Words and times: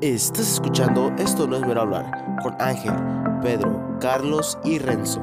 Estás 0.00 0.52
escuchando 0.52 1.12
Esto 1.18 1.48
no 1.48 1.56
es 1.56 1.66
mero 1.66 1.80
hablar 1.80 2.38
con 2.40 2.54
Ángel, 2.60 2.94
Pedro, 3.42 3.98
Carlos 4.00 4.56
y 4.64 4.78
Renzo. 4.78 5.20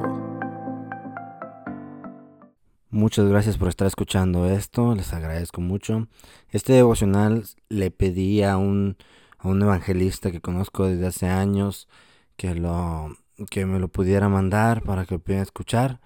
Muchas 2.90 3.26
gracias 3.26 3.56
por 3.56 3.68
estar 3.68 3.86
escuchando 3.86 4.44
esto, 4.44 4.94
les 4.94 5.14
agradezco 5.14 5.62
mucho. 5.62 6.08
Este 6.50 6.74
devocional 6.74 7.44
le 7.70 7.90
pedí 7.90 8.42
a 8.42 8.58
un, 8.58 8.98
a 9.38 9.48
un 9.48 9.62
evangelista 9.62 10.30
que 10.30 10.42
conozco 10.42 10.84
desde 10.84 11.06
hace 11.06 11.26
años 11.26 11.88
que, 12.36 12.54
lo, 12.54 13.16
que 13.48 13.64
me 13.64 13.78
lo 13.78 13.88
pudiera 13.88 14.28
mandar 14.28 14.82
para 14.82 15.06
que 15.06 15.14
lo 15.14 15.20
pudiera 15.20 15.42
escuchar 15.42 16.00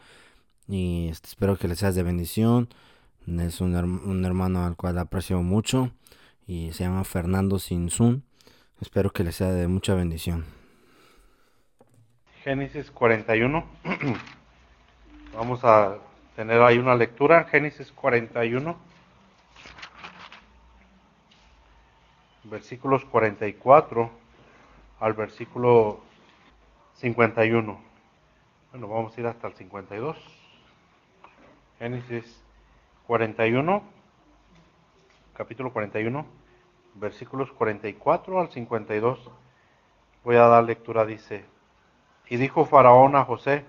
y 0.69 1.09
este, 1.09 1.27
espero 1.27 1.59
que 1.59 1.67
les 1.67 1.81
sea 1.81 1.91
de 1.91 2.05
bendición. 2.05 2.69
Es 3.27 3.61
un, 3.61 3.75
un, 3.75 4.25
hermano 4.25 4.65
al 4.65 4.77
cual 4.77 4.97
aprecio 4.99 5.43
mucho 5.43 5.91
y 6.47 6.71
se 6.73 6.85
llama 6.85 7.03
Fernando 7.03 7.59
Sinsun. 7.59 8.30
Espero 8.81 9.11
que 9.11 9.25
les 9.25 9.37
sea 9.37 9.49
de 9.49 9.69
mucha 9.69 9.95
bendición. 9.95 10.45
Génesis 12.43 12.91
41. 12.91 13.65
Vamos 15.35 15.65
a 15.65 15.99
tener 16.37 16.61
ahí 16.63 16.79
una 16.79 16.95
lectura. 16.95 17.45
Génesis 17.45 17.93
41. 17.93 18.77
Versículos 22.45 23.05
44 23.05 24.11
al 25.01 25.13
versículo 25.15 26.01
51. 26.95 27.81
Bueno, 28.73 28.89
vamos 28.89 29.17
a 29.17 29.21
ir 29.21 29.27
hasta 29.27 29.49
el 29.49 29.55
52. 29.55 30.17
Génesis 31.79 32.43
41, 33.07 33.83
capítulo 35.35 35.73
41, 35.73 36.27
versículos 36.95 37.53
44 37.53 38.41
al 38.41 38.51
52. 38.51 39.31
Voy 40.25 40.37
a 40.37 40.47
dar 40.47 40.65
lectura, 40.65 41.05
dice, 41.05 41.45
y 42.29 42.37
dijo 42.37 42.65
Faraón 42.65 43.17
a 43.17 43.25
José, 43.25 43.65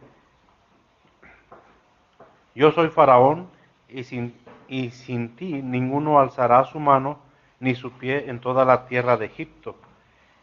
yo 2.53 2.72
soy 2.72 2.89
Faraón 2.89 3.50
y 3.88 4.03
sin, 4.03 4.36
y 4.67 4.91
sin 4.91 5.36
ti 5.36 5.61
ninguno 5.61 6.19
alzará 6.19 6.66
su 6.66 6.80
mano 6.80 7.19
ni 7.59 7.75
su 7.75 7.91
pie 7.94 8.30
en 8.30 8.39
toda 8.39 8.66
la 8.66 8.88
tierra 8.88 9.17
de 9.17 9.28
Egipto. 9.28 9.75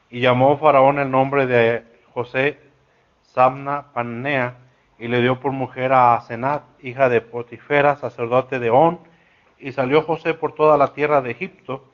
Y 0.08 0.20
llamó 0.20 0.56
Faraón 0.56 0.98
el 0.98 1.10
nombre 1.10 1.46
de 1.46 1.84
José 2.14 2.58
Samna 3.22 3.92
Panea, 3.92 4.56
y 4.98 5.06
le 5.06 5.20
dio 5.20 5.38
por 5.38 5.52
mujer 5.52 5.92
a 5.92 6.14
Asenat, 6.14 6.64
hija 6.82 7.08
de 7.08 7.20
Potifera, 7.20 7.96
sacerdote 7.96 8.58
de 8.58 8.70
On, 8.70 8.98
y 9.58 9.72
salió 9.72 10.02
José 10.02 10.34
por 10.34 10.54
toda 10.54 10.76
la 10.76 10.92
tierra 10.92 11.20
de 11.20 11.30
Egipto. 11.30 11.84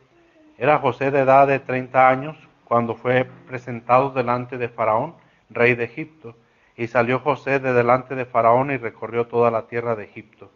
Era 0.57 0.79
José 0.79 1.11
de 1.11 1.21
edad 1.21 1.49
de 1.49 1.59
30 1.59 2.09
años 2.09 2.37
cuando 2.65 2.95
fue 2.95 3.25
presentado 3.49 4.11
delante 4.11 4.57
de 4.57 4.69
Faraón, 4.69 5.15
rey 5.51 5.75
de 5.75 5.85
Egipto, 5.85 6.37
y 6.77 6.87
salió 6.87 7.19
José 7.19 7.59
de 7.59 7.73
delante 7.73 8.15
de 8.15 8.25
Faraón 8.25 8.71
y 8.71 8.77
recorrió 8.77 9.27
toda 9.27 9.51
la 9.51 9.67
tierra 9.67 9.97
de 9.97 10.05
Egipto. 10.05 10.53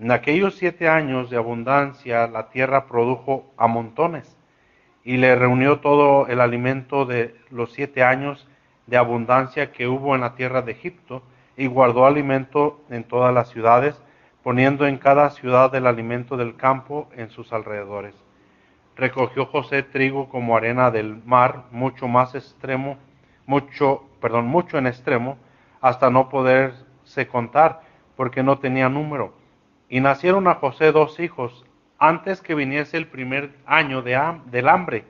En 0.00 0.10
aquellos 0.10 0.56
siete 0.56 0.88
años 0.88 1.30
de 1.30 1.36
abundancia 1.36 2.26
la 2.26 2.50
tierra 2.50 2.86
produjo 2.86 3.52
a 3.56 3.68
montones, 3.68 4.36
y 5.04 5.18
le 5.18 5.36
reunió 5.36 5.78
todo 5.78 6.26
el 6.26 6.40
alimento 6.40 7.04
de 7.04 7.36
los 7.50 7.72
siete 7.72 8.02
años 8.02 8.48
de 8.88 8.96
abundancia 8.96 9.70
que 9.70 9.86
hubo 9.86 10.16
en 10.16 10.22
la 10.22 10.34
tierra 10.34 10.62
de 10.62 10.72
Egipto, 10.72 11.22
y 11.56 11.68
guardó 11.68 12.06
alimento 12.06 12.80
en 12.90 13.04
todas 13.04 13.32
las 13.32 13.48
ciudades, 13.48 14.02
poniendo 14.42 14.88
en 14.88 14.98
cada 14.98 15.30
ciudad 15.30 15.72
el 15.76 15.86
alimento 15.86 16.36
del 16.36 16.56
campo 16.56 17.08
en 17.14 17.30
sus 17.30 17.52
alrededores. 17.52 18.23
Recogió 18.96 19.46
José 19.46 19.82
trigo 19.82 20.28
como 20.28 20.56
arena 20.56 20.90
del 20.90 21.22
mar, 21.24 21.64
mucho 21.70 22.08
más 22.08 22.34
extremo, 22.34 22.96
mucho, 23.46 24.04
perdón, 24.20 24.46
mucho 24.46 24.78
en 24.78 24.86
extremo, 24.86 25.36
hasta 25.80 26.10
no 26.10 26.28
poderse 26.28 27.26
contar, 27.26 27.82
porque 28.16 28.42
no 28.42 28.58
tenía 28.58 28.88
número. 28.88 29.34
Y 29.88 30.00
nacieron 30.00 30.46
a 30.48 30.54
José 30.54 30.92
dos 30.92 31.18
hijos, 31.20 31.64
antes 31.98 32.40
que 32.40 32.54
viniese 32.54 32.96
el 32.96 33.06
primer 33.06 33.56
año 33.66 34.02
de 34.02 34.20
del 34.46 34.68
hambre, 34.68 35.04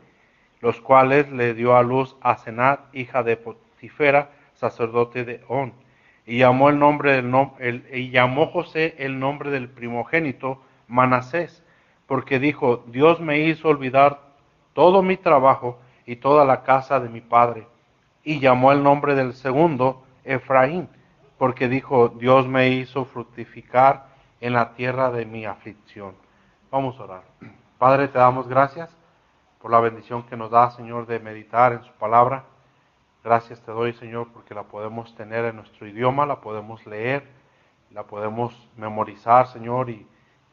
los 0.60 0.80
cuales 0.80 1.30
le 1.30 1.54
dio 1.54 1.76
a 1.76 1.82
luz 1.82 2.16
a 2.20 2.36
Senat, 2.36 2.80
hija 2.94 3.22
de 3.22 3.36
Potifera, 3.36 4.30
sacerdote 4.54 5.24
de 5.24 5.42
On 5.48 5.72
y 6.26 6.38
llamó 6.38 6.70
el 6.70 6.78
nombre 6.78 7.12
del 7.12 7.82
y 7.92 8.10
llamó 8.10 8.46
José 8.46 8.94
el 8.98 9.18
nombre 9.18 9.50
del 9.50 9.68
primogénito 9.68 10.62
Manasés, 10.88 11.63
porque 12.06 12.38
dijo, 12.38 12.84
Dios 12.86 13.20
me 13.20 13.40
hizo 13.40 13.68
olvidar 13.68 14.20
todo 14.72 15.02
mi 15.02 15.16
trabajo 15.16 15.78
y 16.06 16.16
toda 16.16 16.44
la 16.44 16.62
casa 16.62 17.00
de 17.00 17.08
mi 17.08 17.20
padre. 17.20 17.66
Y 18.22 18.40
llamó 18.40 18.72
el 18.72 18.82
nombre 18.82 19.14
del 19.14 19.34
segundo 19.34 20.02
Efraín, 20.24 20.88
porque 21.38 21.68
dijo, 21.68 22.08
Dios 22.08 22.46
me 22.46 22.68
hizo 22.68 23.04
fructificar 23.04 24.06
en 24.40 24.52
la 24.52 24.74
tierra 24.74 25.10
de 25.10 25.24
mi 25.26 25.44
aflicción. 25.44 26.14
Vamos 26.70 26.98
a 26.98 27.04
orar. 27.04 27.22
Padre, 27.78 28.08
te 28.08 28.18
damos 28.18 28.48
gracias 28.48 28.94
por 29.60 29.70
la 29.70 29.80
bendición 29.80 30.24
que 30.24 30.36
nos 30.36 30.50
da, 30.50 30.70
Señor, 30.70 31.06
de 31.06 31.18
meditar 31.20 31.72
en 31.72 31.82
su 31.82 31.92
palabra. 31.92 32.44
Gracias 33.22 33.62
te 33.62 33.72
doy, 33.72 33.94
Señor, 33.94 34.28
porque 34.32 34.54
la 34.54 34.64
podemos 34.64 35.14
tener 35.14 35.46
en 35.46 35.56
nuestro 35.56 35.86
idioma, 35.86 36.26
la 36.26 36.40
podemos 36.40 36.84
leer, 36.86 37.26
la 37.90 38.04
podemos 38.04 38.68
memorizar, 38.76 39.46
Señor, 39.46 39.88
y, 39.88 40.06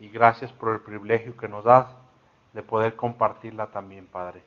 gracias 0.10 0.52
por 0.52 0.74
el 0.74 0.82
privilegio 0.82 1.36
que 1.38 1.48
nos 1.48 1.64
das 1.64 1.88
de 2.54 2.64
poder 2.64 2.96
compartirla 2.96 3.68
también, 3.68 4.08
Padre. 4.08 4.44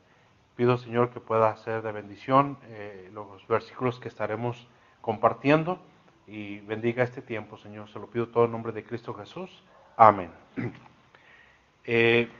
Pido, 0.57 0.77
Señor, 0.79 1.11
que 1.11 1.21
pueda 1.21 1.57
ser 1.57 1.83
de 1.83 1.93
bendición 1.93 2.59
eh, 2.65 3.11
los 3.13 3.47
versículos 3.49 3.99
que 3.99 4.09
estaremos 4.09 4.69
compartiendo 5.01 5.79
y 6.27 6.61
bendiga 6.61 7.03
este 7.03 7.23
tiempo, 7.23 7.59
Señor. 7.59 7.89
Se 7.91 7.99
lo 7.99 8.07
pido 8.07 8.29
todo 8.29 8.45
en 8.45 8.53
nombre 8.53 8.73
de 8.73 8.85
Cristo 8.85 9.15
Jesús. 9.15 9.63
Amén. 9.97 10.31
Eh, 11.87 12.31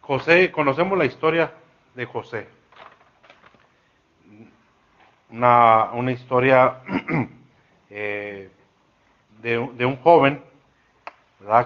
José, 0.00 0.50
conocemos 0.50 0.96
la 0.96 1.04
historia 1.04 1.52
de 1.94 2.06
José 2.06 2.48
una, 5.30 5.90
una 5.92 6.12
historia 6.12 6.80
eh, 7.90 8.50
de, 9.42 9.58
un 9.58 9.96
joven 9.96 10.42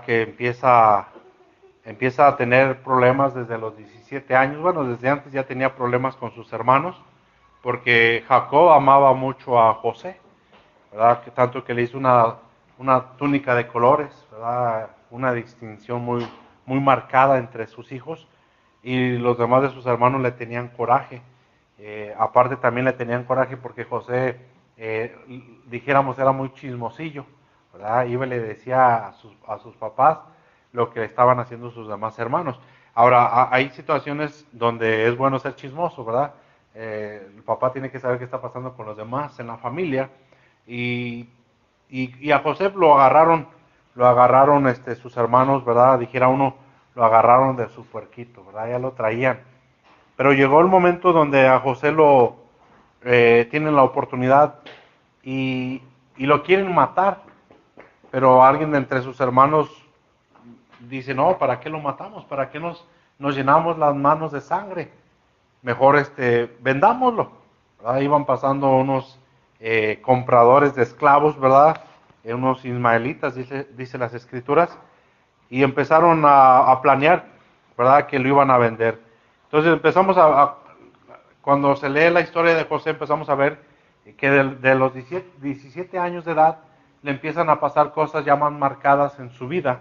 que 0.02 0.22
empieza, 0.22 1.08
empieza 1.84 2.28
a 2.28 2.36
tener 2.36 2.82
problemas 2.82 3.34
desde 3.34 3.56
los 3.56 3.76
17 3.76 4.36
años. 4.36 4.60
Bueno, 4.60 4.84
desde 4.84 5.08
antes 5.08 5.32
ya 5.32 5.44
tenía 5.44 5.74
problemas 5.74 6.16
con 6.16 6.32
sus 6.32 6.52
hermanos, 6.52 7.00
porque 7.62 8.22
Jacob 8.28 8.72
amaba 8.72 9.14
mucho 9.14 9.58
a 9.58 9.74
José, 9.74 10.20
¿verdad? 10.92 11.22
que 11.22 11.30
tanto 11.30 11.64
que 11.64 11.72
le 11.72 11.82
hizo 11.82 11.96
una, 11.96 12.36
una 12.78 13.16
túnica 13.16 13.54
de 13.54 13.68
colores, 13.68 14.12
¿verdad? 14.30 14.90
una 15.10 15.32
distinción 15.32 16.02
muy, 16.02 16.28
muy 16.66 16.80
marcada 16.80 17.38
entre 17.38 17.66
sus 17.66 17.90
hijos, 17.90 18.28
y 18.82 19.16
los 19.16 19.38
demás 19.38 19.62
de 19.62 19.70
sus 19.70 19.86
hermanos 19.86 20.20
le 20.20 20.32
tenían 20.32 20.68
coraje. 20.68 21.22
Eh, 21.78 22.14
aparte 22.18 22.56
también 22.56 22.84
le 22.84 22.92
tenían 22.92 23.24
coraje 23.24 23.56
porque 23.56 23.84
José, 23.84 24.38
eh, 24.76 25.16
dijéramos, 25.66 26.18
era 26.18 26.32
muy 26.32 26.52
chismosillo, 26.52 27.24
¿verdad? 27.72 28.06
Iba 28.06 28.26
y 28.26 28.30
le 28.30 28.40
decía 28.40 29.08
a 29.08 29.12
sus, 29.14 29.32
a 29.46 29.58
sus 29.58 29.74
papás 29.76 30.18
lo 30.72 30.90
que 30.90 31.04
estaban 31.04 31.40
haciendo 31.40 31.70
sus 31.70 31.88
demás 31.88 32.18
hermanos. 32.18 32.58
Ahora, 32.94 33.48
hay 33.52 33.70
situaciones 33.70 34.46
donde 34.52 35.08
es 35.08 35.16
bueno 35.16 35.38
ser 35.38 35.54
chismoso, 35.54 36.04
¿verdad? 36.04 36.34
Eh, 36.74 37.30
el 37.36 37.42
papá 37.42 37.72
tiene 37.72 37.90
que 37.90 38.00
saber 38.00 38.18
qué 38.18 38.24
está 38.24 38.40
pasando 38.40 38.74
con 38.74 38.86
los 38.86 38.96
demás 38.96 39.38
en 39.40 39.46
la 39.46 39.56
familia. 39.56 40.10
Y, 40.66 41.28
y, 41.88 42.30
a 42.30 42.40
José 42.40 42.70
lo 42.74 42.94
agarraron, 42.94 43.48
lo 43.94 44.06
agarraron 44.06 44.68
este, 44.68 44.94
sus 44.96 45.16
hermanos, 45.16 45.64
¿verdad? 45.64 45.98
Dijera 45.98 46.28
uno, 46.28 46.56
lo 46.94 47.04
agarraron 47.04 47.56
de 47.56 47.68
su 47.68 47.84
puerquito, 47.86 48.44
¿verdad? 48.44 48.70
Ya 48.70 48.78
lo 48.78 48.92
traían 48.92 49.50
pero 50.20 50.34
llegó 50.34 50.60
el 50.60 50.66
momento 50.66 51.14
donde 51.14 51.46
a 51.46 51.60
José 51.60 51.92
lo 51.92 52.36
eh, 53.02 53.48
tienen 53.50 53.74
la 53.74 53.84
oportunidad 53.84 54.56
y, 55.22 55.80
lo 56.18 56.42
quieren 56.42 56.74
matar. 56.74 57.22
Pero 58.10 58.42
alguien 58.44 58.72
de 58.72 58.78
entre 58.78 59.02
sus 59.02 59.20
hermanos 59.20 59.70
dice, 60.80 61.14
no, 61.14 61.38
¿para 61.38 61.60
qué 61.60 61.68
lo 61.68 61.80
matamos? 61.80 62.24
¿Para 62.24 62.50
qué 62.50 62.58
nos, 62.58 62.86
nos 63.18 63.36
llenamos 63.36 63.78
las 63.78 63.94
manos 63.94 64.32
de 64.32 64.40
sangre? 64.40 64.90
Mejor 65.62 65.96
este, 65.96 66.56
vendámoslo. 66.60 67.32
Ahí 67.84 68.04
Iban 68.04 68.26
pasando 68.26 68.70
unos 68.70 69.18
eh, 69.60 69.98
compradores 70.02 70.74
de 70.74 70.82
esclavos, 70.82 71.38
¿verdad? 71.38 71.82
Eh, 72.24 72.34
unos 72.34 72.64
ismaelitas, 72.64 73.34
dice, 73.34 73.68
dice 73.76 73.98
las 73.98 74.12
escrituras, 74.14 74.76
y 75.48 75.62
empezaron 75.62 76.24
a, 76.24 76.70
a 76.70 76.82
planear, 76.82 77.26
¿verdad? 77.76 78.06
Que 78.06 78.18
lo 78.18 78.28
iban 78.28 78.50
a 78.50 78.58
vender. 78.58 79.00
Entonces 79.44 79.72
empezamos 79.72 80.16
a, 80.16 80.54
cuando 81.40 81.74
se 81.74 81.88
lee 81.88 82.10
la 82.10 82.20
historia 82.20 82.54
de 82.54 82.64
José, 82.64 82.90
empezamos 82.90 83.28
a 83.28 83.34
ver 83.34 83.58
que 84.16 84.30
de, 84.30 84.74
los 84.76 84.94
17, 84.94 85.98
años 85.98 86.24
de 86.24 86.32
edad 86.32 86.58
le 87.02 87.10
empiezan 87.12 87.48
a 87.50 87.60
pasar 87.60 87.92
cosas 87.92 88.24
ya 88.24 88.36
más 88.36 88.52
marcadas 88.52 89.18
en 89.18 89.30
su 89.30 89.48
vida, 89.48 89.80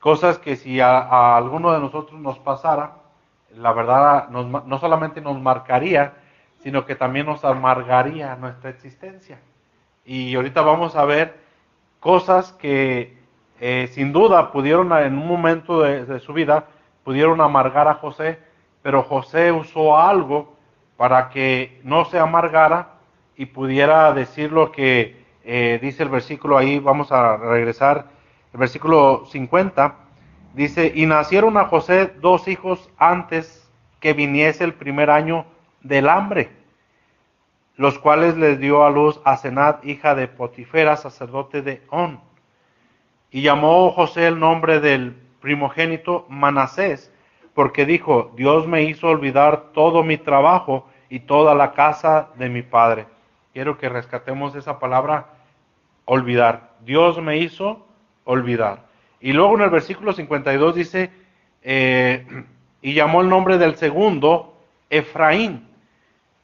cosas 0.00 0.38
que 0.38 0.56
si 0.56 0.80
a, 0.80 1.36
alguno 1.36 1.72
de 1.72 1.80
nosotros 1.80 2.20
nos 2.20 2.38
pasara, 2.38 2.92
la 3.56 3.72
verdad 3.72 4.28
nos- 4.28 4.64
no 4.66 4.78
solamente 4.78 5.20
nos 5.20 5.40
marcaría, 5.40 6.14
sino 6.58 6.84
que 6.86 6.94
también 6.94 7.26
nos 7.26 7.44
amargaría 7.44 8.34
nuestra 8.36 8.70
existencia. 8.70 9.40
Y 10.04 10.34
ahorita 10.34 10.62
vamos 10.62 10.96
a 10.96 11.04
ver 11.04 11.38
cosas 12.00 12.52
que 12.52 13.18
eh, 13.60 13.88
sin 13.92 14.12
duda 14.12 14.50
pudieron 14.52 14.92
en 14.92 15.16
un 15.18 15.26
momento 15.28 15.82
de, 15.82 16.04
de 16.04 16.18
su 16.20 16.32
vida, 16.32 16.66
pudieron 17.04 17.40
amargar 17.40 17.88
a 17.88 17.94
José, 17.94 18.38
pero 18.82 19.02
José 19.02 19.52
usó 19.52 19.96
algo 19.98 20.56
para 20.96 21.28
que 21.30 21.80
no 21.84 22.04
se 22.04 22.18
amargara 22.18 22.88
y 23.36 23.46
pudiera 23.46 24.12
decir 24.12 24.52
lo 24.52 24.72
que 24.72 25.21
eh, 25.44 25.78
dice 25.82 26.02
el 26.02 26.08
versículo 26.08 26.56
ahí, 26.56 26.78
vamos 26.78 27.12
a 27.12 27.36
regresar, 27.36 28.06
el 28.52 28.60
versículo 28.60 29.24
50, 29.26 29.94
dice, 30.54 30.92
y 30.94 31.06
nacieron 31.06 31.56
a 31.56 31.64
José 31.64 32.12
dos 32.20 32.48
hijos 32.48 32.90
antes 32.98 33.70
que 34.00 34.12
viniese 34.12 34.64
el 34.64 34.74
primer 34.74 35.10
año 35.10 35.46
del 35.80 36.08
hambre, 36.08 36.50
los 37.76 37.98
cuales 37.98 38.36
les 38.36 38.58
dio 38.58 38.84
a 38.84 38.90
luz 38.90 39.20
a 39.24 39.36
Senat, 39.36 39.84
hija 39.84 40.14
de 40.14 40.28
Potifera, 40.28 40.96
sacerdote 40.96 41.62
de 41.62 41.82
On. 41.90 42.20
Y 43.30 43.42
llamó 43.42 43.90
José 43.92 44.26
el 44.26 44.38
nombre 44.38 44.80
del 44.80 45.16
primogénito 45.40 46.26
Manasés, 46.28 47.12
porque 47.54 47.86
dijo, 47.86 48.32
Dios 48.36 48.66
me 48.66 48.82
hizo 48.82 49.08
olvidar 49.08 49.72
todo 49.72 50.02
mi 50.02 50.16
trabajo 50.16 50.86
y 51.08 51.20
toda 51.20 51.54
la 51.54 51.72
casa 51.72 52.28
de 52.36 52.48
mi 52.48 52.62
padre. 52.62 53.06
Quiero 53.52 53.76
que 53.76 53.88
rescatemos 53.88 54.54
esa 54.54 54.78
palabra, 54.78 55.26
olvidar. 56.06 56.70
Dios 56.84 57.20
me 57.20 57.38
hizo 57.38 57.86
olvidar. 58.24 58.86
Y 59.20 59.32
luego 59.32 59.54
en 59.56 59.62
el 59.62 59.70
versículo 59.70 60.12
52 60.12 60.74
dice, 60.74 61.10
eh, 61.62 62.26
y 62.82 62.94
llamó 62.94 63.20
el 63.20 63.28
nombre 63.28 63.58
del 63.58 63.76
segundo 63.76 64.56
Efraín, 64.90 65.68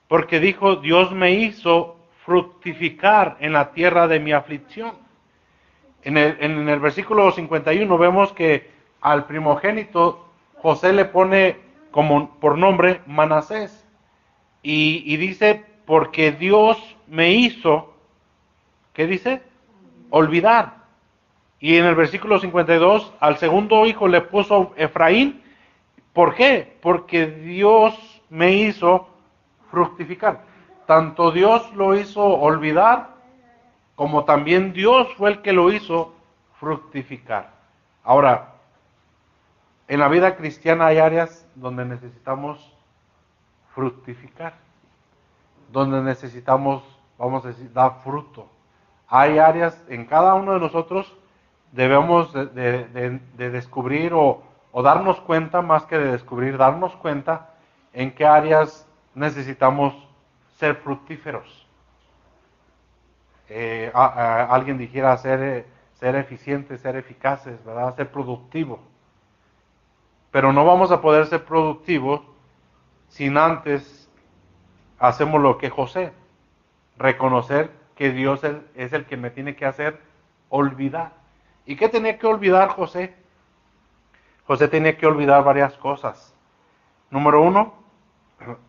porque 0.06 0.38
dijo, 0.40 0.76
Dios 0.76 1.12
me 1.12 1.32
hizo 1.32 1.96
fructificar 2.24 3.36
en 3.40 3.54
la 3.54 3.72
tierra 3.72 4.06
de 4.06 4.20
mi 4.20 4.32
aflicción. 4.32 4.92
En 6.02 6.16
el, 6.16 6.36
en 6.40 6.68
el 6.68 6.78
versículo 6.78 7.30
51 7.32 7.98
vemos 7.98 8.32
que 8.32 8.70
al 9.00 9.26
primogénito 9.26 10.28
José 10.56 10.92
le 10.92 11.04
pone 11.06 11.56
como 11.90 12.38
por 12.38 12.58
nombre 12.58 13.00
Manasés. 13.06 13.86
Y, 14.62 15.02
y 15.06 15.16
dice, 15.16 15.64
porque 15.88 16.32
Dios 16.32 16.76
me 17.06 17.32
hizo, 17.32 17.94
¿qué 18.92 19.06
dice? 19.06 19.42
Olvidar. 20.10 20.74
Y 21.60 21.78
en 21.78 21.86
el 21.86 21.94
versículo 21.94 22.38
52 22.38 23.14
al 23.18 23.38
segundo 23.38 23.86
hijo 23.86 24.06
le 24.06 24.20
puso 24.20 24.74
Efraín. 24.76 25.42
¿Por 26.12 26.34
qué? 26.34 26.76
Porque 26.82 27.26
Dios 27.26 28.20
me 28.28 28.52
hizo 28.52 29.08
fructificar. 29.70 30.44
Tanto 30.86 31.30
Dios 31.30 31.74
lo 31.74 31.98
hizo 31.98 32.22
olvidar 32.22 33.08
como 33.94 34.26
también 34.26 34.74
Dios 34.74 35.08
fue 35.16 35.30
el 35.30 35.40
que 35.40 35.54
lo 35.54 35.72
hizo 35.72 36.14
fructificar. 36.60 37.50
Ahora, 38.04 38.56
en 39.88 40.00
la 40.00 40.08
vida 40.08 40.36
cristiana 40.36 40.88
hay 40.88 40.98
áreas 40.98 41.48
donde 41.54 41.86
necesitamos 41.86 42.76
fructificar, 43.74 44.67
donde 45.68 46.00
necesitamos, 46.02 46.82
vamos 47.18 47.44
a 47.44 47.48
decir, 47.48 47.72
dar 47.72 48.00
fruto. 48.02 48.46
Hay 49.08 49.38
áreas 49.38 49.82
en 49.88 50.06
cada 50.06 50.34
uno 50.34 50.52
de 50.54 50.60
nosotros 50.60 51.16
debemos 51.72 52.32
de, 52.32 52.46
de- 52.46 52.84
de- 52.88 53.20
de 53.36 53.50
descubrir 53.50 54.12
o, 54.14 54.42
darnos 54.82 55.20
cuenta, 55.20 55.60
más 55.62 55.84
que 55.86 55.98
de 55.98 56.12
descubrir, 56.12 56.56
darnos 56.56 56.94
cuenta 56.96 57.50
en 57.92 58.14
qué 58.14 58.26
áreas 58.26 58.86
necesitamos 59.14 59.94
ser 60.58 60.76
fructíferos 60.76 61.66
eh, 63.48 63.90
alguien 63.94 64.76
dijera 64.78 65.16
ser, 65.16 65.66
ser 65.94 66.16
eficientes, 66.16 66.80
ser 66.80 66.96
eficaces, 66.96 67.64
¿verdad? 67.64 67.96
Ser 67.96 68.10
productivo. 68.10 68.80
Pero 70.30 70.52
no 70.52 70.64
vamos 70.66 70.90
a 70.92 71.00
poder 71.00 71.26
ser 71.26 71.44
productivos 71.44 72.20
sin 73.08 73.38
antes 73.38 73.97
hacemos 74.98 75.40
lo 75.40 75.58
que 75.58 75.70
José, 75.70 76.12
reconocer 76.96 77.70
que 77.94 78.10
Dios 78.10 78.42
es, 78.74 78.92
el 78.92 79.06
que 79.06 79.16
me 79.16 79.30
tiene 79.30 79.56
que 79.56 79.64
hacer 79.64 80.00
olvidar. 80.48 81.12
¿Y 81.66 81.76
qué 81.76 81.88
tenía 81.88 82.18
que 82.18 82.26
olvidar 82.26 82.68
José? 82.70 83.14
José 84.46 84.68
tenía 84.68 84.96
que 84.96 85.06
olvidar 85.06 85.44
varias 85.44 85.76
cosas. 85.76 86.34
Número 87.10 87.42
uno, 87.42 87.74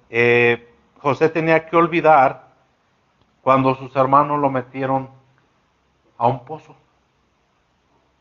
eh, 0.10 0.74
José 1.00 1.30
tenía 1.30 1.68
que 1.68 1.76
olvidar 1.76 2.50
cuando 3.42 3.76
sus 3.76 3.96
hermanos 3.96 4.40
lo 4.40 4.50
metieron 4.50 5.10
a 6.18 6.28
un 6.28 6.44
pozo 6.44 6.76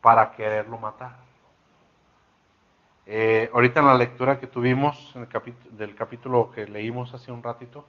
para 0.00 0.30
quererlo 0.32 0.78
matar. 0.78 1.16
Eh, 3.06 3.50
ahorita 3.54 3.80
en 3.80 3.86
la 3.86 3.94
lectura 3.94 4.38
que 4.38 4.46
tuvimos 4.46 5.16
en 5.16 5.22
el 5.22 5.76
del 5.76 5.94
capítulo 5.94 6.50
que 6.50 6.66
leímos 6.66 7.14
hace 7.14 7.32
un 7.32 7.42
ratito, 7.42 7.86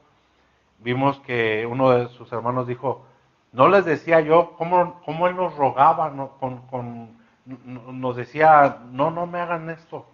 vimos 0.79 1.19
que 1.21 1.67
uno 1.69 1.91
de 1.91 2.07
sus 2.09 2.31
hermanos 2.31 2.67
dijo, 2.67 3.05
no 3.51 3.67
les 3.69 3.85
decía 3.85 4.19
yo, 4.21 4.53
cómo, 4.57 5.01
cómo 5.05 5.27
él 5.27 5.35
nos 5.35 5.55
rogaba, 5.55 6.09
no- 6.09 6.31
con, 6.39 6.59
con- 6.67 7.17
nos 7.45 8.15
decía, 8.15 8.79
no, 8.91 9.09
no 9.11 9.25
me 9.25 9.39
hagan 9.39 9.69
esto. 9.69 10.05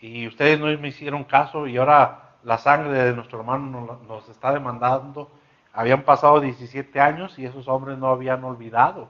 Y 0.00 0.26
ustedes 0.26 0.60
no 0.60 0.66
me 0.78 0.88
hicieron 0.88 1.24
caso 1.24 1.66
y 1.66 1.76
ahora 1.78 2.20
la 2.42 2.58
sangre 2.58 2.92
de 3.04 3.14
nuestro 3.14 3.38
hermano 3.40 3.80
nos, 3.80 4.02
nos 4.02 4.28
está 4.28 4.52
demandando. 4.52 5.30
Habían 5.72 6.02
pasado 6.02 6.40
17 6.40 7.00
años 7.00 7.38
y 7.38 7.46
esos 7.46 7.68
hombres 7.68 7.96
no 7.98 8.08
habían 8.08 8.44
olvidado 8.44 9.08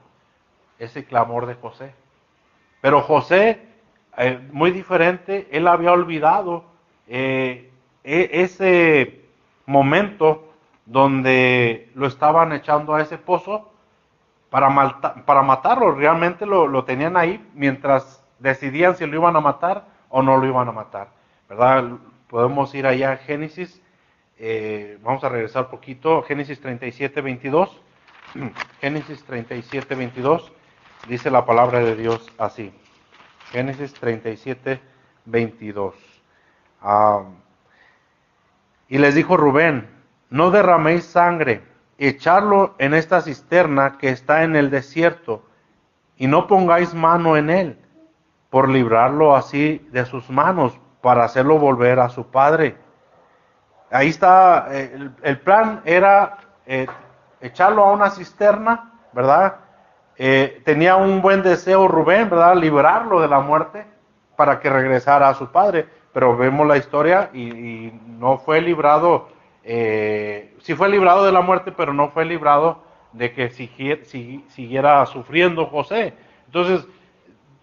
ese 0.79 1.05
clamor 1.05 1.45
de 1.45 1.55
José. 1.55 1.93
Pero 2.81 3.01
José, 3.01 3.61
eh, 4.17 4.39
muy 4.51 4.71
diferente, 4.71 5.47
él 5.51 5.67
había 5.67 5.91
olvidado 5.91 6.63
eh, 7.07 7.71
e- 8.03 8.29
ese 8.31 9.24
momento 9.65 10.53
donde 10.85 11.89
lo 11.95 12.07
estaban 12.07 12.53
echando 12.53 12.93
a 12.95 13.01
ese 13.01 13.17
pozo 13.17 13.71
para, 14.49 14.69
para 15.25 15.41
matarlo. 15.41 15.95
Realmente 15.95 16.45
lo, 16.45 16.67
lo 16.67 16.83
tenían 16.83 17.17
ahí 17.17 17.43
mientras 17.53 18.23
decidían 18.39 18.95
si 18.95 19.05
lo 19.05 19.15
iban 19.15 19.35
a 19.35 19.41
matar 19.41 19.85
o 20.09 20.21
no 20.21 20.37
lo 20.37 20.45
iban 20.45 20.67
a 20.67 20.71
matar. 20.71 21.09
¿Verdad? 21.49 21.91
Podemos 22.29 22.73
ir 22.75 22.87
allá 22.87 23.13
a 23.13 23.17
Génesis. 23.17 23.81
eh, 24.37 24.97
vamos 25.01 25.23
a 25.23 25.29
regresar 25.29 25.69
poquito. 25.69 26.23
Génesis 26.23 26.59
37, 26.59 27.21
22. 27.21 27.81
Génesis 28.81 29.23
37, 29.23 29.95
22. 29.95 30.51
Dice 31.07 31.29
la 31.31 31.45
palabra 31.45 31.79
de 31.79 31.95
Dios 31.95 32.31
así. 32.37 32.73
Génesis 33.51 33.93
37, 33.93 34.79
22. 35.25 35.95
Ah, 36.81 37.23
y 38.87 38.97
les 38.97 39.15
dijo 39.15 39.37
Rubén, 39.37 39.89
no 40.29 40.51
derraméis 40.51 41.05
sangre, 41.05 41.63
echarlo 41.97 42.75
en 42.77 42.93
esta 42.93 43.21
cisterna 43.21 43.97
que 43.97 44.09
está 44.09 44.43
en 44.43 44.55
el 44.55 44.69
desierto, 44.69 45.43
y 46.17 46.27
no 46.27 46.47
pongáis 46.47 46.93
mano 46.93 47.37
en 47.37 47.49
él, 47.49 47.79
por 48.49 48.69
librarlo 48.69 49.35
así 49.35 49.87
de 49.91 50.05
sus 50.05 50.29
manos, 50.29 50.79
para 51.01 51.23
hacerlo 51.23 51.59
volver 51.59 51.99
a 51.99 52.09
su 52.09 52.27
padre. 52.27 52.77
Ahí 53.91 54.09
está, 54.09 54.67
eh, 54.71 55.09
el, 55.21 55.39
plan 55.39 55.81
era 55.85 56.37
eh, 56.65 56.87
echarlo 57.41 57.83
a 57.83 57.91
una 57.91 58.09
cisterna, 58.09 58.91
¿verdad? 59.13 59.55
Eh, 60.17 60.61
tenía 60.65 60.95
un 60.95 61.21
buen 61.21 61.43
deseo 61.43 61.87
Rubén, 61.87 62.29
¿verdad? 62.29 62.55
Librarlo 62.55 63.21
de 63.21 63.27
la 63.27 63.39
muerte 63.39 63.85
para 64.35 64.59
que 64.59 64.69
regresara 64.69 65.29
a 65.29 65.33
su 65.33 65.51
padre. 65.51 65.87
Pero 66.15 66.37
vemos 66.37 66.65
la 66.65 66.77
historia 66.77 67.29
y, 67.33 67.91
no 68.07 68.37
fue 68.37 68.61
librado, 68.61 69.27
eh, 69.65 70.55
sí 70.59 70.73
fue 70.73 70.87
librado 70.87 71.25
de 71.25 71.33
la 71.33 71.41
muerte, 71.41 71.73
pero 71.73 71.91
no 71.91 72.07
fue 72.07 72.23
librado 72.23 72.81
de 73.11 73.33
que 73.33 73.49
siguiera, 73.49 74.05
siguiera 74.05 75.05
sufriendo 75.07 75.65
José. 75.65 76.13
Entonces, 76.45 76.87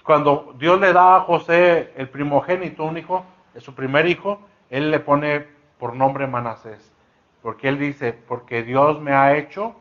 cuando 0.05 0.55
Dios 0.59 0.79
le 0.79 0.93
da 0.93 1.17
a 1.17 1.21
José 1.21 1.95
el 1.97 2.11
primogénito, 2.11 2.85
un 2.85 2.99
hijo, 2.99 3.25
su 3.57 3.75
primer 3.75 4.07
hijo, 4.07 4.39
él 4.69 4.91
le 4.91 5.01
pone 5.01 5.47
por 5.79 5.97
nombre 5.97 6.27
Manasés. 6.27 6.93
Porque 7.41 7.69
él 7.69 7.79
dice, 7.79 8.13
porque 8.13 8.65
Dios 8.65 9.01
me 9.01 9.15
ha 9.15 9.35
hecho 9.35 9.75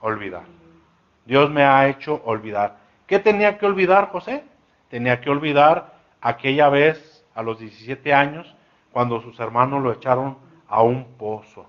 olvidar. 0.00 0.44
Dios 1.26 1.50
me 1.50 1.64
ha 1.64 1.86
hecho 1.86 2.22
olvidar. 2.24 2.78
¿Qué 3.06 3.18
tenía 3.18 3.58
que 3.58 3.66
olvidar 3.66 4.08
José? 4.08 4.42
Tenía 4.88 5.20
que 5.20 5.28
olvidar 5.28 5.93
aquella 6.24 6.70
vez 6.70 7.22
a 7.34 7.42
los 7.42 7.58
17 7.58 8.14
años 8.14 8.56
cuando 8.90 9.20
sus 9.20 9.38
hermanos 9.38 9.82
lo 9.82 9.92
echaron 9.92 10.38
a 10.66 10.82
un 10.82 11.04
pozo, 11.18 11.66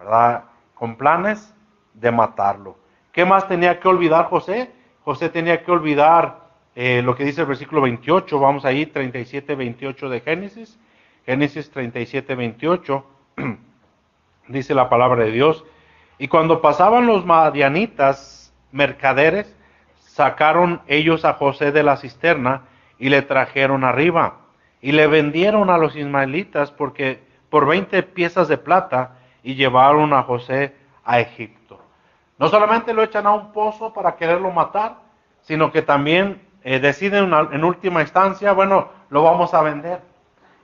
¿verdad? 0.00 0.44
Con 0.74 0.96
planes 0.96 1.54
de 1.92 2.10
matarlo. 2.10 2.78
¿Qué 3.12 3.26
más 3.26 3.46
tenía 3.46 3.78
que 3.78 3.86
olvidar 3.86 4.24
José? 4.26 4.72
José 5.04 5.28
tenía 5.28 5.62
que 5.62 5.70
olvidar 5.70 6.48
eh, 6.74 7.02
lo 7.02 7.14
que 7.14 7.24
dice 7.24 7.42
el 7.42 7.48
versículo 7.48 7.82
28, 7.82 8.40
vamos 8.40 8.64
ahí, 8.64 8.86
37, 8.86 9.54
28 9.54 10.08
de 10.08 10.20
Génesis. 10.20 10.78
Génesis 11.26 11.70
37, 11.70 12.34
28, 12.34 13.04
dice 14.48 14.74
la 14.74 14.88
palabra 14.88 15.24
de 15.24 15.32
Dios. 15.32 15.66
Y 16.18 16.28
cuando 16.28 16.62
pasaban 16.62 17.04
los 17.04 17.26
madianitas 17.26 18.54
mercaderes, 18.72 19.54
sacaron 19.98 20.80
ellos 20.86 21.26
a 21.26 21.34
José 21.34 21.72
de 21.72 21.82
la 21.82 21.98
cisterna 21.98 22.62
y 22.98 23.08
le 23.08 23.22
trajeron 23.22 23.84
arriba. 23.84 24.36
Y 24.80 24.92
le 24.92 25.06
vendieron 25.06 25.70
a 25.70 25.78
los 25.78 25.96
ismaelitas 25.96 26.70
porque 26.70 27.22
por 27.50 27.66
20 27.66 28.02
piezas 28.02 28.48
de 28.48 28.58
plata 28.58 29.16
y 29.42 29.54
llevaron 29.54 30.12
a 30.12 30.22
José 30.22 30.74
a 31.04 31.20
Egipto. 31.20 31.80
No 32.38 32.48
solamente 32.48 32.94
lo 32.94 33.02
echan 33.02 33.26
a 33.26 33.32
un 33.32 33.52
pozo 33.52 33.92
para 33.92 34.16
quererlo 34.16 34.50
matar, 34.50 34.96
sino 35.40 35.72
que 35.72 35.82
también 35.82 36.42
eh, 36.62 36.78
deciden 36.78 37.32
en 37.32 37.64
última 37.64 38.02
instancia, 38.02 38.52
bueno, 38.52 38.88
lo 39.10 39.22
vamos 39.22 39.54
a 39.54 39.62
vender. 39.62 40.00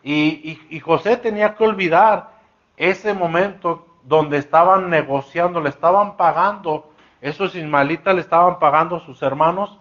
Y, 0.02 0.80
José 0.80 1.16
tenía 1.16 1.54
que 1.54 1.64
olvidar 1.64 2.32
ese 2.76 3.14
momento 3.14 3.86
donde 4.02 4.36
estaban 4.36 4.90
negociando, 4.90 5.62
le 5.62 5.70
estaban 5.70 6.18
pagando, 6.18 6.92
esos 7.22 7.54
ismaelitas 7.54 8.14
le 8.14 8.20
estaban 8.20 8.58
pagando 8.58 8.96
a 8.96 9.00
sus 9.00 9.22
hermanos 9.22 9.78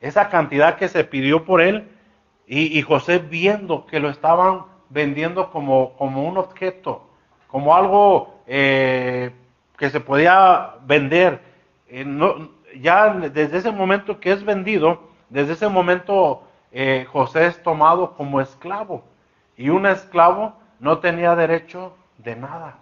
esa 0.00 0.28
cantidad 0.28 0.76
que 0.76 0.88
se 0.88 1.04
pidió 1.04 1.44
por 1.44 1.60
él, 1.60 1.88
y, 2.50 2.80
José 2.80 3.18
viendo 3.18 3.84
que 3.84 4.00
lo 4.00 4.08
estaban 4.08 4.62
vendiendo 4.88 5.50
como, 5.50 5.92
como 5.98 6.26
un 6.26 6.38
objeto, 6.38 7.02
como 7.46 7.76
algo 7.76 8.40
eh, 8.46 9.32
que 9.76 9.90
se 9.90 10.00
podía 10.00 10.76
vender. 10.86 11.42
Eh, 11.88 12.06
ya 12.80 13.10
desde 13.12 13.58
ese 13.58 13.70
momento 13.70 14.18
que 14.18 14.32
es 14.32 14.42
vendido, 14.42 15.02
desde 15.28 15.52
ese 15.52 15.68
momento 15.68 16.42
eh, 16.72 17.06
José 17.10 17.46
es 17.46 17.62
tomado 17.62 18.14
como 18.14 18.40
esclavo. 18.40 19.04
Y 19.56 19.68
un 19.68 19.86
esclavo 19.86 20.54
no 20.80 20.98
tenía 20.98 21.34
derecho 21.34 21.94
de 22.18 22.36
nada. 22.36 22.78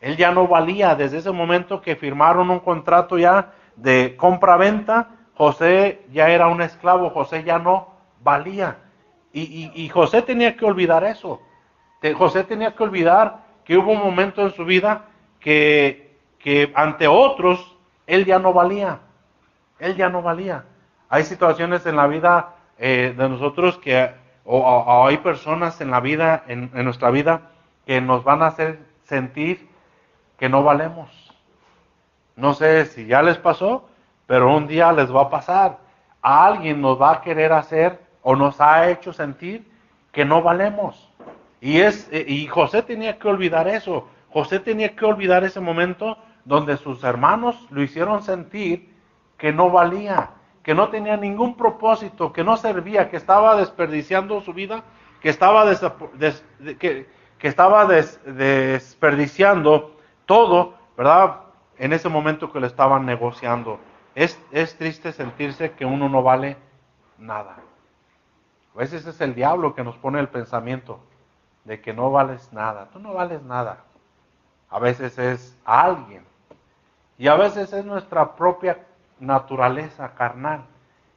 Él 0.00 0.16
ya 0.16 0.30
no 0.32 0.46
valía. 0.46 0.94
Desde 0.94 1.18
ese 1.18 1.30
momento 1.30 1.80
que 1.80 1.96
firmaron 1.96 2.50
un 2.50 2.60
contrato 2.60 3.18
ya 3.18 3.52
de 3.76 4.16
compra-venta, 4.16 5.08
José 5.36 6.04
ya 6.12 6.28
era 6.30 6.48
un 6.48 6.62
esclavo. 6.62 7.10
José 7.10 7.44
ya 7.44 7.58
no 7.58 7.88
valía. 8.22 8.78
Y, 9.32 9.88
José 9.90 10.22
tenía 10.22 10.56
que 10.56 10.64
olvidar 10.64 11.04
eso. 11.04 11.42
José 12.16 12.44
tenía 12.44 12.74
que 12.74 12.82
olvidar 12.82 13.44
que 13.64 13.76
hubo 13.76 13.92
un 13.92 13.98
momento 13.98 14.42
en 14.42 14.52
su 14.52 14.64
vida 14.64 15.06
que, 15.40 16.18
ante 16.74 17.06
otros 17.06 17.76
él 18.06 18.24
ya 18.24 18.38
no 18.38 18.52
valía. 18.52 19.00
Él 19.78 19.96
ya 19.96 20.08
no 20.08 20.22
valía. 20.22 20.64
Hay 21.08 21.24
situaciones 21.24 21.84
en 21.86 21.96
la 21.96 22.06
vida 22.06 22.54
eh, 22.78 23.14
de 23.16 23.28
nosotros 23.28 23.78
que, 23.78 24.10
o, 24.44 25.06
hay 25.06 25.18
personas 25.18 25.80
en 25.80 25.90
la 25.90 26.00
vida, 26.00 26.44
en, 26.46 26.70
nuestra 26.84 27.10
vida, 27.10 27.50
que 27.84 28.00
nos 28.00 28.24
van 28.24 28.42
a 28.42 28.46
hacer 28.46 28.78
sentir 29.04 29.68
que 30.38 30.48
no 30.48 30.62
valemos. 30.62 31.34
No 32.36 32.54
sé 32.54 32.86
si 32.86 33.06
ya 33.06 33.22
les 33.22 33.38
pasó, 33.38 33.88
pero 34.26 34.54
un 34.54 34.66
día 34.66 34.92
les 34.92 35.14
va 35.14 35.22
a 35.22 35.30
pasar. 35.30 35.78
A 36.22 36.46
alguien 36.46 36.80
nos 36.80 37.00
va 37.00 37.12
a 37.12 37.20
querer 37.20 37.52
hacer 37.52 38.00
o 38.22 38.34
nos 38.34 38.60
ha 38.60 38.90
hecho 38.90 39.12
sentir 39.12 39.70
que 40.12 40.24
no 40.24 40.42
valemos. 40.42 41.10
Y, 41.60 41.80
es, 41.80 42.08
eh, 42.10 42.24
y 42.26 42.46
José 42.46 42.82
tenía 42.82 43.18
que 43.18 43.28
olvidar 43.28 43.68
eso. 43.68 44.08
José 44.30 44.60
tenía 44.60 44.94
que 44.94 45.04
olvidar 45.04 45.44
ese 45.44 45.60
momento 45.60 46.18
donde 46.44 46.76
sus 46.76 47.02
hermanos 47.04 47.56
lo 47.70 47.82
hicieron 47.82 48.22
sentir 48.22 48.94
que 49.36 49.52
no 49.52 49.70
valía, 49.70 50.30
que 50.62 50.74
no 50.74 50.88
tenía 50.88 51.16
ningún 51.16 51.56
propósito, 51.56 52.32
que 52.32 52.44
no 52.44 52.56
servía, 52.56 53.10
que 53.10 53.16
estaba 53.16 53.56
desperdiciando 53.56 54.40
su 54.40 54.52
vida, 54.52 54.82
que 55.20 55.28
estaba, 55.28 55.64
que, 56.78 57.06
estaba 57.40 57.86
desperdiciando 57.86 59.96
todo, 60.24 60.74
¿verdad? 60.96 61.40
En 61.78 61.92
ese 61.92 62.08
momento 62.08 62.52
que 62.52 62.60
le 62.60 62.66
estaban 62.66 63.06
negociando. 63.06 63.78
Es, 64.16 64.40
es 64.50 64.76
triste 64.78 65.12
sentirse 65.12 65.72
que 65.72 65.84
uno 65.84 66.08
no 66.08 66.22
vale 66.22 66.56
nada. 67.18 67.58
A 68.74 68.78
veces 68.78 69.06
es 69.06 69.20
el 69.20 69.34
diablo 69.34 69.74
que 69.74 69.84
nos 69.84 69.98
pone 69.98 70.18
el 70.18 70.28
pensamiento 70.28 71.00
de 71.64 71.82
que 71.82 71.92
no 71.92 72.10
vales 72.10 72.50
nada. 72.50 72.88
Tú 72.94 72.98
no 72.98 73.12
vales 73.12 73.42
nada. 73.42 73.84
A 74.70 74.78
veces 74.78 75.18
es 75.18 75.54
alguien. 75.66 76.24
Y 77.18 77.28
a 77.28 77.34
veces 77.36 77.74
es 77.74 77.84
nuestra 77.84 78.36
propia 78.36 78.86
naturaleza 79.20 80.14
carnal 80.14 80.64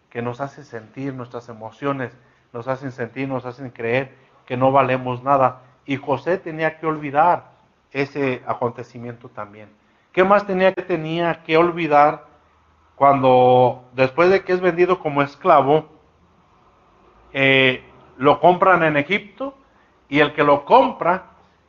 que 0.10 0.22
nos 0.22 0.42
hace 0.42 0.66
sentir, 0.66 1.14
nuestras 1.14 1.48
emociones 1.48 2.12
nos 2.52 2.68
hacen 2.68 2.92
sentir, 2.92 3.30
nos 3.30 3.46
hacen 3.46 3.70
creer 3.70 4.14
que 4.46 4.58
no 4.58 4.74
valemos 4.74 5.24
nada. 5.24 5.62
Y 5.86 5.96
José 5.96 6.38
tenía 6.38 6.78
que 6.78 6.86
olvidar 6.86 7.52
ese 7.94 8.44
acontecimiento 8.46 9.30
también. 9.30 9.70
¿Qué 10.12 10.26
más 10.26 10.46
tenía 10.46 10.74
que, 10.74 10.82
tenía 10.82 11.44
que 11.44 11.56
olvidar 11.56 12.29
cuando 13.00 13.86
después 13.94 14.30
de 14.30 14.44
que 14.44 14.54
es 14.54 14.62
vendido 14.62 15.00
como 15.00 15.24
esclavo, 15.24 15.88
eh, 17.34 17.84
lo 18.18 18.40
compran 18.40 18.84
en 18.84 18.96
Egipto 18.96 19.56
y 20.08 20.20
el 20.20 20.34
que 20.34 20.44
lo 20.44 20.66
compra, 20.66 21.24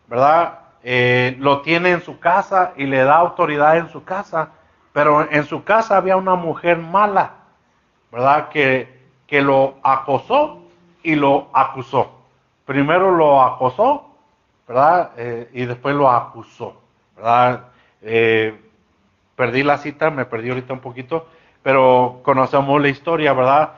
¿verdad? 0.09 0.59
Eh, 0.83 1.37
lo 1.39 1.63
tiene 1.63 1.93
en 1.93 2.03
su 2.03 2.19
casa 2.19 2.75
y 2.77 2.85
le 2.85 3.03
da 3.05 3.17
autoridad 3.17 3.79
en 3.79 3.89
su 3.89 4.05
casa 4.05 4.51
pero 4.93 5.31
en 5.31 5.45
su 5.45 5.63
casa 5.65 5.97
había 5.97 6.17
una 6.17 6.35
mujer 6.35 6.79
mala, 6.79 7.35
¿verdad? 8.11 8.49
Que, 8.49 9.01
que 9.27 9.41
lo 9.41 9.77
acosó 9.83 10.63
y 11.03 11.15
lo 11.15 11.49
acusó. 11.53 12.11
Primero 12.65 13.15
lo 13.15 13.41
acosó, 13.43 14.09
¿verdad? 14.67 15.13
Eh, 15.17 15.49
y 15.53 15.65
después 15.65 15.95
lo 15.95 16.11
acusó, 16.11 16.81
¿verdad? 17.17 17.67
Perdí 19.41 19.63
la 19.63 19.79
cita, 19.79 20.11
me 20.11 20.27
perdí 20.27 20.51
ahorita 20.51 20.75
un 20.75 20.81
poquito, 20.81 21.27
pero 21.63 22.21
conocemos 22.23 22.79
la 22.79 22.89
historia, 22.89 23.33
¿verdad? 23.33 23.73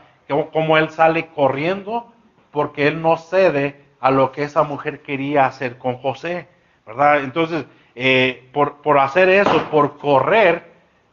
Como, 0.53 0.77
él 0.77 0.91
sale 0.91 1.29
corriendo 1.29 2.13
porque 2.51 2.89
él 2.89 3.01
no 3.01 3.17
cede 3.17 3.81
a 4.01 4.11
lo 4.11 4.33
que 4.33 4.43
esa 4.43 4.65
mujer 4.65 5.03
quería 5.03 5.47
hacer 5.47 5.79
con 5.79 5.99
José, 5.99 6.49
¿verdad? 6.85 7.23
Entonces, 7.23 7.65
eh, 7.95 8.51
por, 8.53 8.79
por 8.79 8.99
hacer 8.99 9.29
eso, 9.29 9.71
por 9.71 9.99
correr, 9.99 10.65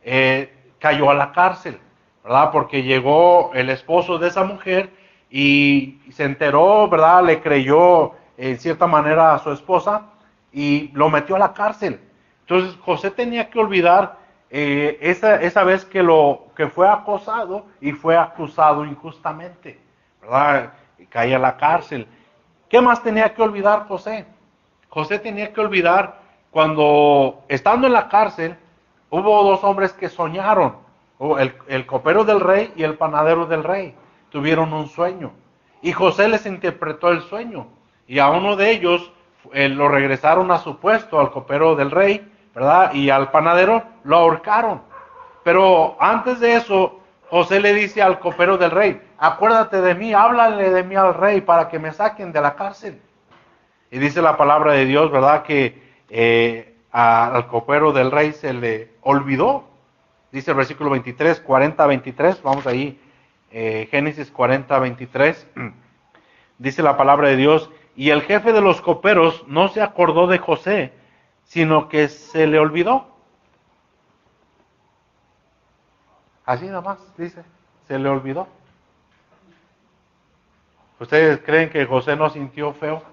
eh, 0.01 0.51
cayó 0.79 1.11
a 1.11 1.13
la 1.13 1.31
cárcel, 1.31 1.77
¿verdad? 2.23 2.49
Porque 2.51 2.81
llegó 2.81 3.51
el 3.53 3.69
esposo 3.69 4.17
de 4.17 4.29
esa 4.29 4.43
mujer 4.45 4.89
y 5.29 5.99
se 6.09 6.23
enteró, 6.23 6.89
¿verdad? 6.89 7.23
Le 7.23 7.39
creyó 7.39 8.13
en 8.35 8.57
cierta 8.57 8.87
manera 8.87 9.35
a 9.35 9.37
su 9.37 9.51
esposa 9.51 10.07
y 10.51 10.89
lo 10.93 11.07
metió 11.11 11.35
a 11.35 11.39
la 11.39 11.53
cárcel. 11.53 11.99
Entonces 12.47 12.75
José 12.81 13.11
tenía 13.11 13.51
que 13.51 13.59
olvidar 13.59 14.17
eh, 14.49 14.97
esa, 15.01 15.41
esa, 15.41 15.63
vez 15.63 15.85
que, 15.85 16.01
lo, 16.01 16.47
que 16.55 16.67
fue 16.67 16.87
acosado 16.87 17.65
y 17.81 17.91
fue 17.91 18.17
acusado 18.17 18.85
injustamente, 18.85 19.79
¿verdad? 20.21 20.73
Y 20.97 21.05
caía 21.05 21.35
a 21.37 21.39
la 21.39 21.57
cárcel. 21.57 22.07
¿Qué 22.67 22.81
más 22.81 23.01
tenía 23.03 23.33
que 23.33 23.41
olvidar 23.41 23.87
José? 23.87 24.25
José 24.89 25.19
tenía 25.19 25.53
que 25.53 25.61
olvidar 25.61 26.19
cuando 26.51 27.43
estando 27.47 27.87
en 27.87 27.93
la 27.93 28.09
cárcel, 28.09 28.57
Hubo 29.11 29.43
dos 29.43 29.63
hombres 29.63 29.91
que 29.93 30.07
soñaron, 30.07 30.75
el, 31.39 31.53
el 31.67 31.85
copero 31.87 32.23
del 32.23 32.39
rey 32.39 32.71
y 32.75 32.83
el 32.83 32.95
panadero 32.95 33.47
del 33.47 33.63
rey. 33.63 33.95
Tuvieron 34.29 34.71
un 34.71 34.87
sueño. 34.87 35.31
Y 35.81 35.93
José 35.93 36.27
les 36.27 36.45
interpretó 36.45 37.09
el 37.09 37.21
sueño. 37.21 37.67
Y 38.07 38.19
a 38.19 38.29
uno 38.29 38.55
de 38.55 38.69
ellos 38.71 39.11
eh, 39.53 39.67
lo 39.67 39.87
regresaron 39.87 40.51
a 40.51 40.59
su 40.59 40.77
puesto, 40.77 41.19
al 41.19 41.31
copero 41.31 41.75
del 41.75 41.89
rey, 41.89 42.28
¿verdad? 42.53 42.93
Y 42.93 43.09
al 43.09 43.31
panadero 43.31 43.83
lo 44.03 44.17
ahorcaron. 44.17 44.81
Pero 45.43 45.97
antes 45.99 46.39
de 46.39 46.55
eso, 46.55 46.99
José 47.29 47.59
le 47.59 47.73
dice 47.73 48.01
al 48.01 48.19
copero 48.19 48.57
del 48.57 48.71
rey, 48.71 49.01
acuérdate 49.17 49.81
de 49.81 49.95
mí, 49.95 50.13
háblale 50.13 50.71
de 50.71 50.83
mí 50.83 50.95
al 50.95 51.13
rey 51.13 51.41
para 51.41 51.69
que 51.69 51.79
me 51.79 51.91
saquen 51.91 52.31
de 52.31 52.41
la 52.41 52.55
cárcel. 52.55 53.01
Y 53.91 53.99
dice 53.99 54.21
la 54.21 54.37
palabra 54.37 54.73
de 54.73 54.85
Dios, 54.85 55.11
¿verdad? 55.11 55.43
Que 55.43 55.81
eh, 56.09 56.75
al 56.91 57.47
copero 57.47 57.91
del 57.91 58.11
rey 58.11 58.33
se 58.33 58.53
le 58.53 58.91
olvidó. 59.01 59.65
Dice 60.31 60.51
el 60.51 60.57
versículo 60.57 60.89
23, 60.89 61.39
40, 61.39 61.85
23, 61.85 62.43
vamos 62.43 62.67
ahí, 62.67 62.99
eh, 63.51 63.87
Génesis 63.89 64.29
40, 64.29 64.77
23, 64.77 65.47
dice 66.59 66.83
la 66.83 66.97
palabra 66.97 67.29
de 67.29 67.35
Dios, 67.35 67.71
y 67.95 68.11
el 68.11 68.21
jefe 68.21 68.53
de 68.53 68.61
los 68.61 68.81
coperos 68.81 69.43
no 69.47 69.69
se 69.69 69.81
acordó 69.81 70.27
de 70.27 70.37
José, 70.37 70.93
sino 71.49 71.89
que 71.89 72.07
se 72.07 72.47
le 72.47 72.59
olvidó. 72.59 73.07
Así 76.45 76.65
nada 76.67 76.81
más, 76.81 76.99
dice, 77.17 77.43
se 77.87 77.97
le 77.99 78.07
olvidó. 78.07 78.47
¿Ustedes 80.99 81.39
creen 81.39 81.69
que 81.69 81.85
José 81.85 82.15
no 82.15 82.29
sintió 82.29 82.73
feo? 82.73 83.03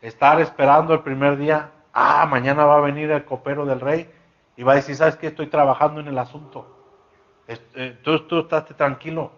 estar 0.00 0.40
esperando 0.40 0.94
el 0.94 1.00
primer 1.00 1.36
día, 1.36 1.70
ah, 1.92 2.26
mañana 2.26 2.64
va 2.64 2.78
a 2.78 2.80
venir 2.80 3.08
el 3.12 3.24
copero 3.24 3.64
del 3.64 3.78
rey 3.78 4.10
y 4.56 4.64
va 4.64 4.72
a 4.72 4.74
decir, 4.74 4.96
¿sabes 4.96 5.14
qué? 5.16 5.28
Estoy 5.28 5.46
trabajando 5.46 6.00
en 6.00 6.08
el 6.08 6.18
asunto. 6.18 6.66
Eh, 7.46 8.00
tú, 8.02 8.18
tú 8.26 8.40
estás 8.40 8.66
tranquilo. 8.76 9.30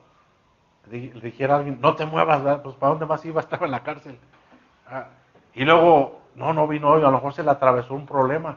le 0.90 1.10
dijera 1.20 1.54
a 1.54 1.58
alguien, 1.58 1.78
no 1.82 1.94
te 1.94 2.06
muevas, 2.06 2.60
pues 2.62 2.74
¿para 2.76 2.90
dónde 2.92 3.04
más 3.04 3.22
iba? 3.26 3.42
Estaba 3.42 3.66
en 3.66 3.72
la 3.72 3.82
cárcel. 3.82 4.18
Ah, 4.86 5.08
y 5.52 5.66
luego, 5.66 6.23
no, 6.34 6.52
no 6.52 6.66
vino 6.66 6.88
hoy, 6.88 7.02
a 7.02 7.06
lo 7.06 7.12
mejor 7.12 7.32
se 7.32 7.42
le 7.42 7.50
atravesó 7.50 7.94
un 7.94 8.06
problema. 8.06 8.56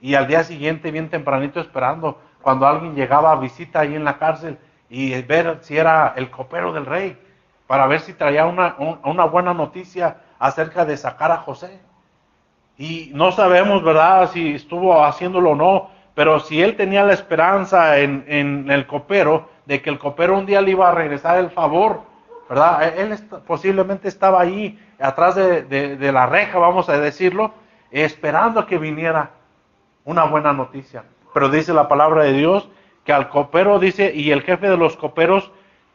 Y 0.00 0.14
al 0.14 0.26
día 0.26 0.44
siguiente, 0.44 0.90
bien 0.90 1.10
tempranito, 1.10 1.60
esperando, 1.60 2.18
cuando 2.42 2.66
alguien 2.66 2.94
llegaba 2.94 3.32
a 3.32 3.36
visita 3.36 3.80
ahí 3.80 3.94
en 3.94 4.04
la 4.04 4.18
cárcel 4.18 4.58
y 4.88 5.20
ver 5.22 5.58
si 5.62 5.76
era 5.76 6.14
el 6.16 6.30
copero 6.30 6.72
del 6.72 6.86
rey, 6.86 7.18
para 7.66 7.86
ver 7.86 8.00
si 8.00 8.14
traía 8.14 8.46
una, 8.46 8.76
una 9.04 9.24
buena 9.24 9.52
noticia 9.52 10.18
acerca 10.38 10.84
de 10.84 10.96
sacar 10.96 11.30
a 11.30 11.38
José. 11.38 11.80
Y 12.78 13.10
no 13.12 13.32
sabemos, 13.32 13.82
¿verdad?, 13.82 14.30
si 14.30 14.54
estuvo 14.54 15.04
haciéndolo 15.04 15.50
o 15.50 15.56
no, 15.56 15.90
pero 16.14 16.40
si 16.40 16.62
él 16.62 16.76
tenía 16.76 17.04
la 17.04 17.12
esperanza 17.12 17.98
en, 17.98 18.24
en 18.28 18.70
el 18.70 18.86
copero, 18.86 19.50
de 19.66 19.82
que 19.82 19.90
el 19.90 19.98
copero 19.98 20.38
un 20.38 20.46
día 20.46 20.62
le 20.62 20.70
iba 20.70 20.88
a 20.88 20.94
regresar 20.94 21.38
el 21.38 21.50
favor, 21.50 22.02
¿verdad? 22.48 22.98
Él 22.98 23.18
posiblemente 23.46 24.08
estaba 24.08 24.40
ahí, 24.40 24.78
atrás 24.98 25.34
de, 25.34 25.62
de, 25.62 26.12
la 26.12 26.26
reja, 26.26 26.58
vamos 26.58 26.88
a 26.88 26.98
decirlo, 26.98 27.52
esperando 27.90 28.66
que 28.66 28.78
viniera 28.78 29.30
una 30.04 30.24
buena 30.24 30.52
noticia. 30.52 31.04
Pero 31.34 31.50
dice 31.50 31.74
la 31.74 31.88
palabra 31.88 32.24
de 32.24 32.32
Dios 32.32 32.68
que 33.04 33.12
al 33.12 33.28
copero 33.28 33.78
dice, 33.78 34.12
y 34.14 34.30
el 34.30 34.42
jefe 34.42 34.68
de 34.68 34.76
los 34.76 34.96
coperos 34.96 35.50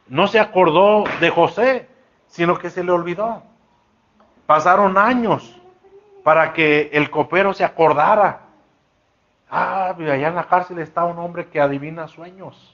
no 0.08 0.26
se 0.26 0.40
acordó 0.40 1.04
de 1.20 1.30
José, 1.30 1.88
sino 2.26 2.58
que 2.58 2.70
se 2.70 2.84
le 2.84 2.92
olvidó. 2.92 3.42
Pasaron 4.46 4.98
años 4.98 5.60
para 6.24 6.52
que 6.52 6.90
el 6.92 7.10
copero 7.10 7.52
se 7.52 7.64
acordara. 7.64 8.40
Ah, 9.50 9.94
allá 9.96 10.28
en 10.28 10.34
la 10.34 10.48
cárcel 10.48 10.78
está 10.80 11.04
un 11.04 11.18
hombre 11.18 11.46
que 11.46 11.60
adivina 11.60 12.08
sueños. 12.08 12.73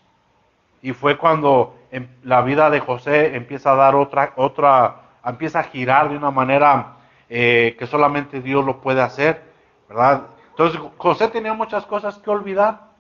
Y 0.83 0.93
fue 0.93 1.19
cuando 1.19 1.77
la 2.23 2.43
vida 2.43 2.71
de 2.71 2.81
José 2.81 3.37
empieza 3.37 3.73
a 3.73 3.77
dar 3.77 3.95
otra, 3.95 4.33
otra, 4.37 5.03
empieza 5.25 5.61
a 5.61 5.65
girar 5.65 6.09
de 6.09 6.17
una 6.17 6.31
manera 6.31 6.95
eh, 7.29 7.77
que 7.79 7.87
solamente 7.87 8.41
Dios 8.41 8.65
lo 8.65 8.81
puede 8.81 9.03
hacer, 9.03 9.43
¿verdad? 9.89 10.23
Entonces 10.51 10.81
José 10.97 11.29
tenía 11.29 11.53
muchas 11.53 11.87
cosas 11.87 12.19
que 12.19 12.31
olvidar. 12.31 12.91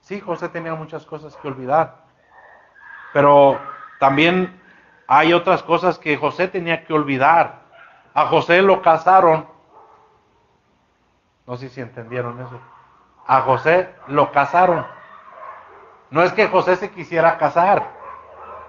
Sí, 0.00 0.20
José 0.20 0.48
tenía 0.48 0.74
muchas 0.74 1.04
cosas 1.06 1.36
que 1.36 1.48
olvidar. 1.48 1.96
Pero 3.12 3.58
también 3.98 4.60
hay 5.06 5.32
otras 5.32 5.62
cosas 5.62 5.98
que 5.98 6.16
José 6.16 6.48
tenía 6.48 6.84
que 6.84 6.92
olvidar. 6.92 7.60
A 8.12 8.26
José 8.26 8.62
lo 8.62 8.82
casaron. 8.82 9.46
No 11.46 11.56
sé 11.56 11.68
si 11.68 11.80
entendieron 11.80 12.40
eso. 12.40 12.58
A 13.26 13.40
José 13.42 13.88
lo 14.08 14.30
casaron. 14.32 14.84
No 16.14 16.22
es 16.22 16.32
que 16.32 16.46
José 16.46 16.76
se 16.76 16.92
quisiera 16.92 17.38
casar. 17.38 17.88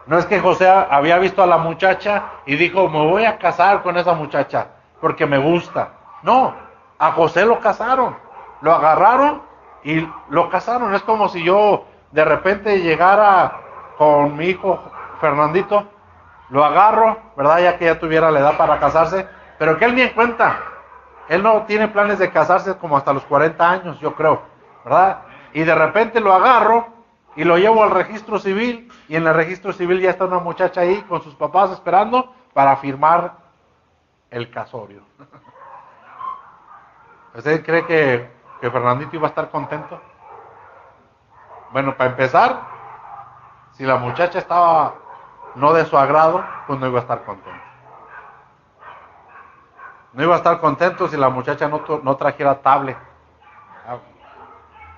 No 0.08 0.18
es 0.18 0.26
que 0.26 0.40
José 0.40 0.68
había 0.68 1.20
visto 1.20 1.44
a 1.44 1.46
la 1.46 1.60
muchacha 1.60 2.24
y 2.48 2.56
dijo, 2.56 2.90
me 2.90 3.06
voy 3.06 3.26
a 3.26 3.38
casar 3.38 3.84
con 3.84 3.98
esa 3.98 4.14
muchacha 4.14 4.70
porque 5.00 5.28
me 5.28 5.38
gusta. 5.38 5.90
No, 6.24 6.56
a 6.98 7.12
José 7.12 7.46
lo 7.46 7.60
casaron. 7.60 8.18
Lo 8.62 8.74
agarraron 8.74 9.44
y 9.84 10.10
lo 10.30 10.50
casaron. 10.50 10.96
Es 10.96 11.04
como 11.04 11.30
si 11.30 11.44
yo 11.44 11.86
de 12.10 12.26
repente 12.26 12.82
llegara 12.82 13.60
con 14.00 14.36
mi 14.36 14.48
hijo 14.48 14.82
Fernandito, 15.22 15.86
lo 16.50 16.66
agarro, 16.66 17.16
¿verdad? 17.38 17.60
Ya 17.60 17.78
que 17.78 17.86
ya 17.86 18.00
tuviera 18.00 18.32
la 18.32 18.40
edad 18.40 18.58
para 18.58 18.80
casarse, 18.80 19.28
pero 19.60 19.78
que 19.78 19.86
él 19.86 19.94
ni 19.94 20.02
en 20.02 20.16
cuenta. 20.16 20.64
Él 21.30 21.44
no 21.44 21.62
tiene 21.68 21.90
planes 21.90 22.18
de 22.18 22.32
casarse 22.32 22.76
como 22.78 22.98
hasta 22.98 23.14
los 23.14 23.24
40 23.26 23.70
años, 23.70 24.00
yo 24.00 24.16
creo, 24.16 24.42
¿verdad? 24.84 25.20
Y 25.54 25.62
de 25.62 25.76
repente 25.76 26.20
lo 26.20 26.34
agarro 26.34 26.95
y 27.36 27.44
lo 27.44 27.58
llevo 27.58 27.84
al 27.84 27.92
registro 27.92 28.40
civil 28.40 28.92
y 29.08 29.16
en 29.16 29.28
el 29.28 29.34
registro 29.34 29.74
civil 29.74 30.00
ya 30.00 30.10
está 30.10 30.26
una 30.26 30.40
muchacha 30.40 30.82
ahí 30.82 31.02
con 31.04 31.22
sus 31.22 31.36
papás 31.36 31.72
esperando 31.72 32.34
para 32.54 32.78
firmar 32.78 33.34
el 34.30 34.50
casorio. 34.50 35.02
¿Usted 37.36 37.66
cree 37.66 37.86
que, 37.86 38.32
que 38.62 38.72
Fernandito 38.72 39.16
iba 39.16 39.28
a 39.28 39.30
estar 39.30 39.50
contento? 39.50 40.00
Bueno, 41.72 41.98
para 41.98 42.12
empezar, 42.12 42.62
si 43.74 43.84
la 43.84 43.98
muchacha 43.98 44.40
estaba 44.40 44.96
no 45.56 45.74
de 45.74 45.86
su 45.86 45.98
agrado, 45.98 46.46
pues 46.68 46.80
no 46.80 46.88
iba 46.88 47.00
a 47.00 47.02
estar 47.02 47.24
contento. 47.26 47.60
No 50.14 50.24
iba 50.24 50.36
a 50.36 50.38
estar 50.38 50.60
contento 50.62 51.10
si 51.10 51.18
la 51.18 51.30
muchacha 51.30 51.68
no, 51.68 51.84
no 52.02 52.16
trajera 52.16 52.62
tablet. 52.62 52.98
Ah, 53.86 53.98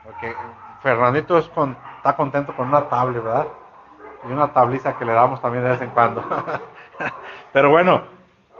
porque 0.03 0.35
Fernandito 0.83 1.39
es 1.39 1.49
con, 1.49 1.75
está 1.97 2.15
contento 2.15 2.55
con 2.55 2.67
una 2.67 2.87
tablet, 2.87 3.23
¿verdad? 3.23 3.47
Y 4.27 4.31
una 4.31 4.53
tabliza 4.53 4.97
que 4.97 5.05
le 5.05 5.13
damos 5.13 5.41
también 5.41 5.63
de 5.63 5.71
vez 5.71 5.81
en 5.81 5.89
cuando. 5.89 6.23
Pero 7.53 7.69
bueno, 7.69 8.01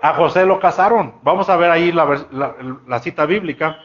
a 0.02 0.14
José 0.14 0.46
lo 0.46 0.60
casaron. 0.60 1.14
Vamos 1.24 1.50
a 1.50 1.56
ver 1.56 1.72
ahí 1.72 1.92
la, 1.92 3.00
cita 3.00 3.26
bíblica. 3.26 3.78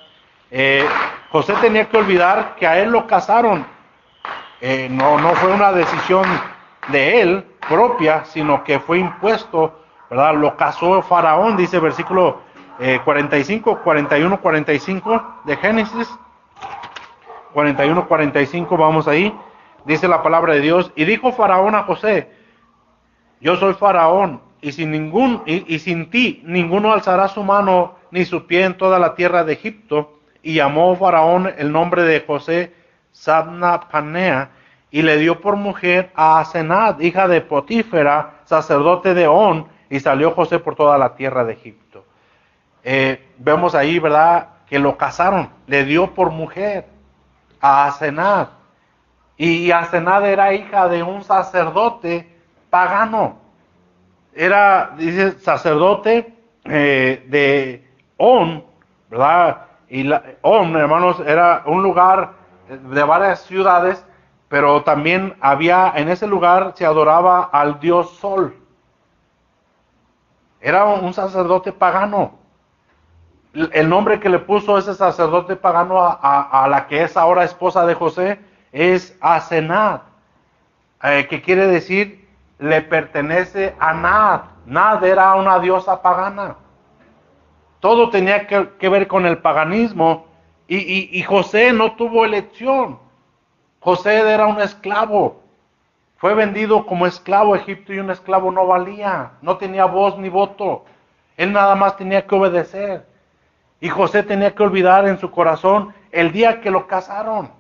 Eh, 0.51 0.87
José 1.31 1.55
tenía 1.61 1.89
que 1.89 1.97
olvidar 1.97 2.57
que 2.57 2.67
a 2.67 2.79
él 2.79 2.91
lo 2.91 3.07
casaron. 3.07 3.65
Eh, 4.61 4.89
no, 4.91 5.19
no 5.19 5.31
fue 5.37 5.53
una 5.53 5.73
decisión 5.73 6.25
de 6.89 7.21
él 7.21 7.47
propia, 7.69 8.25
sino 8.25 8.63
que 8.65 8.79
fue 8.81 8.99
impuesto, 8.99 9.81
¿verdad? 10.11 10.35
Lo 10.35 10.57
casó 10.57 11.01
Faraón, 11.03 11.57
dice 11.57 11.79
versículo 11.79 12.41
45, 13.05 13.81
41, 13.83 14.41
45 14.41 15.23
de 15.45 15.57
Génesis. 15.57 16.19
41, 17.53 18.09
45, 18.09 18.77
vamos 18.77 19.09
ahí. 19.09 19.35
Dice 19.85 20.09
la 20.09 20.23
palabra 20.23 20.55
de 20.55 20.61
Dios. 20.61 20.93
Y 20.95 21.05
dijo 21.05 21.33
Faraón 21.33 21.75
a 21.75 21.85
José, 21.85 22.31
yo 23.41 23.57
soy 23.57 23.75
Faraón, 23.75 24.41
y 24.61 24.73
sin, 24.73 24.93
ningún, 24.93 25.43
y, 25.45 25.79
sin 25.81 26.09
ti 26.11 26.41
ninguno 26.45 26.93
alzará 26.93 27.27
su 27.27 27.43
mano 27.43 27.97
ni 28.13 28.25
su 28.25 28.47
pie 28.47 28.65
en 28.65 28.77
toda 28.77 28.99
la 28.99 29.15
tierra 29.15 29.45
de 29.45 29.55
Egipto. 29.55 30.19
Y 30.43 30.55
llamó 30.55 30.95
Faraón 30.97 31.53
el 31.57 31.73
nombre 31.73 32.03
de 32.03 32.21
José 32.21 32.73
Sabna 33.11 33.89
Panea, 33.91 34.51
y 34.91 35.03
le 35.03 35.17
dio 35.17 35.41
por 35.41 35.57
mujer 35.57 36.11
a 36.15 36.41
Asenad, 36.41 37.01
hija 37.01 37.27
de 37.27 37.41
Potífera, 37.41 38.43
sacerdote 38.45 39.15
de 39.15 39.27
On, 39.27 39.67
y 39.91 40.01
salió 40.01 40.33
José 40.33 40.59
por 40.59 40.75
toda 40.75 40.99
la 40.99 41.15
tierra 41.15 41.45
de 41.45 41.55
Egipto. 41.55 42.05
Eh, 42.85 43.27
vemos 43.39 43.75
ahí, 43.75 43.99
¿verdad? 43.99 44.49
Que 44.69 44.79
lo 44.79 44.97
casaron, 44.97 45.51
le 45.67 45.85
dio 45.85 46.15
por 46.15 46.31
mujer 46.31 46.92
a 47.63 47.87
Asenad. 47.87 48.49
Y 49.39 49.71
Asenad 49.71 50.27
era 50.27 50.53
hija 50.53 50.89
de 50.89 51.03
un 51.03 51.23
sacerdote 51.25 52.29
pagano. 52.69 53.39
Era, 54.35 54.93
dice, 54.99 55.39
sacerdote 55.39 56.35
eh, 56.65 57.25
de 57.29 57.91
On, 58.19 58.65
¿verdad? 59.09 59.67
Y 59.89 60.03
la, 60.03 60.23
On, 60.43 60.77
hermanos, 60.77 61.21
era 61.27 61.63
un 61.67 61.83
lugar 61.83 62.33
de 62.69 63.03
varias 63.03 63.41
ciudades, 63.43 64.05
pero 64.49 64.83
también 64.83 65.35
había, 65.41 65.93
en 65.97 66.09
ese 66.09 66.27
lugar 66.27 66.75
se 66.77 66.85
adoraba 66.85 67.45
al 67.53 67.81
dios 67.81 68.11
Sol. 68.17 68.57
Era 70.61 70.85
un 70.85 71.13
sacerdote 71.15 71.73
pagano 71.73 72.42
el 73.55 73.89
nombre 73.89 74.19
que 74.19 74.29
le 74.29 74.39
puso 74.39 74.79
ese 74.79 74.95
sacerdote 74.95 75.57
pagano 75.57 75.99
a, 76.01 76.67
la 76.71 76.87
que 76.87 77.03
es 77.03 77.17
ahora 77.17 77.45
esposa 77.45 77.85
de 77.87 77.95
José 77.95 78.41
es 78.73 79.17
Asenad, 79.21 80.01
eh, 81.03 81.27
que 81.29 81.43
quiere 81.43 81.67
decir 81.67 82.27
le 82.59 82.81
pertenece 82.83 83.75
a 83.79 83.93
Nad. 83.93 84.41
Nad 84.67 85.05
era 85.05 85.35
una 85.35 85.59
diosa 85.59 86.01
pagana. 86.01 86.57
Todo 87.81 88.11
tenía 88.11 88.47
que, 88.47 88.89
ver 88.89 89.09
con 89.09 89.27
el 89.27 89.39
paganismo 89.39 90.27
y, 90.69 91.19
y 91.19 91.23
José 91.25 91.73
no 91.73 91.97
tuvo 91.97 92.25
elección. 92.25 93.01
José 93.81 94.21
era 94.21 94.47
un 94.47 94.61
esclavo. 94.61 95.43
Fue 96.17 96.35
vendido 96.35 96.87
como 96.87 97.09
esclavo 97.09 97.53
a 97.53 97.57
Egipto 97.57 97.93
y 97.93 97.99
un 97.99 98.11
esclavo 98.11 98.53
no 98.53 98.65
valía, 98.65 99.33
no 99.43 99.57
tenía 99.57 99.87
voz 99.87 100.17
ni 100.19 100.29
voto. 100.29 100.85
Él 101.37 101.53
nada 101.53 101.75
más 101.75 101.97
tenía 101.97 102.25
que 102.25 102.35
obedecer. 102.37 103.12
Y 103.83 103.89
José 103.89 104.23
tenía 104.23 104.55
que 104.55 104.63
olvidar 104.63 105.09
en 105.09 105.19
su 105.19 105.33
corazón 105.33 105.93
el 106.13 106.31
día 106.31 106.61
que 106.61 106.71
lo 106.71 106.87
casaron, 106.87 107.51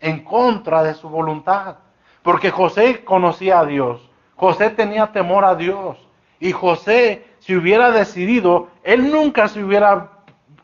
en 0.00 0.24
contra 0.24 0.82
de 0.82 0.94
su 0.94 1.10
voluntad. 1.10 1.76
Porque 2.22 2.50
José 2.50 3.04
conocía 3.04 3.60
a 3.60 3.66
Dios, 3.66 4.10
José 4.36 4.70
tenía 4.70 5.12
temor 5.12 5.44
a 5.44 5.54
Dios. 5.54 5.98
Y 6.38 6.52
José, 6.52 7.26
si 7.40 7.54
hubiera 7.54 7.90
decidido, 7.90 8.68
él 8.82 9.12
nunca 9.12 9.48
se 9.48 9.62
hubiera, 9.62 10.08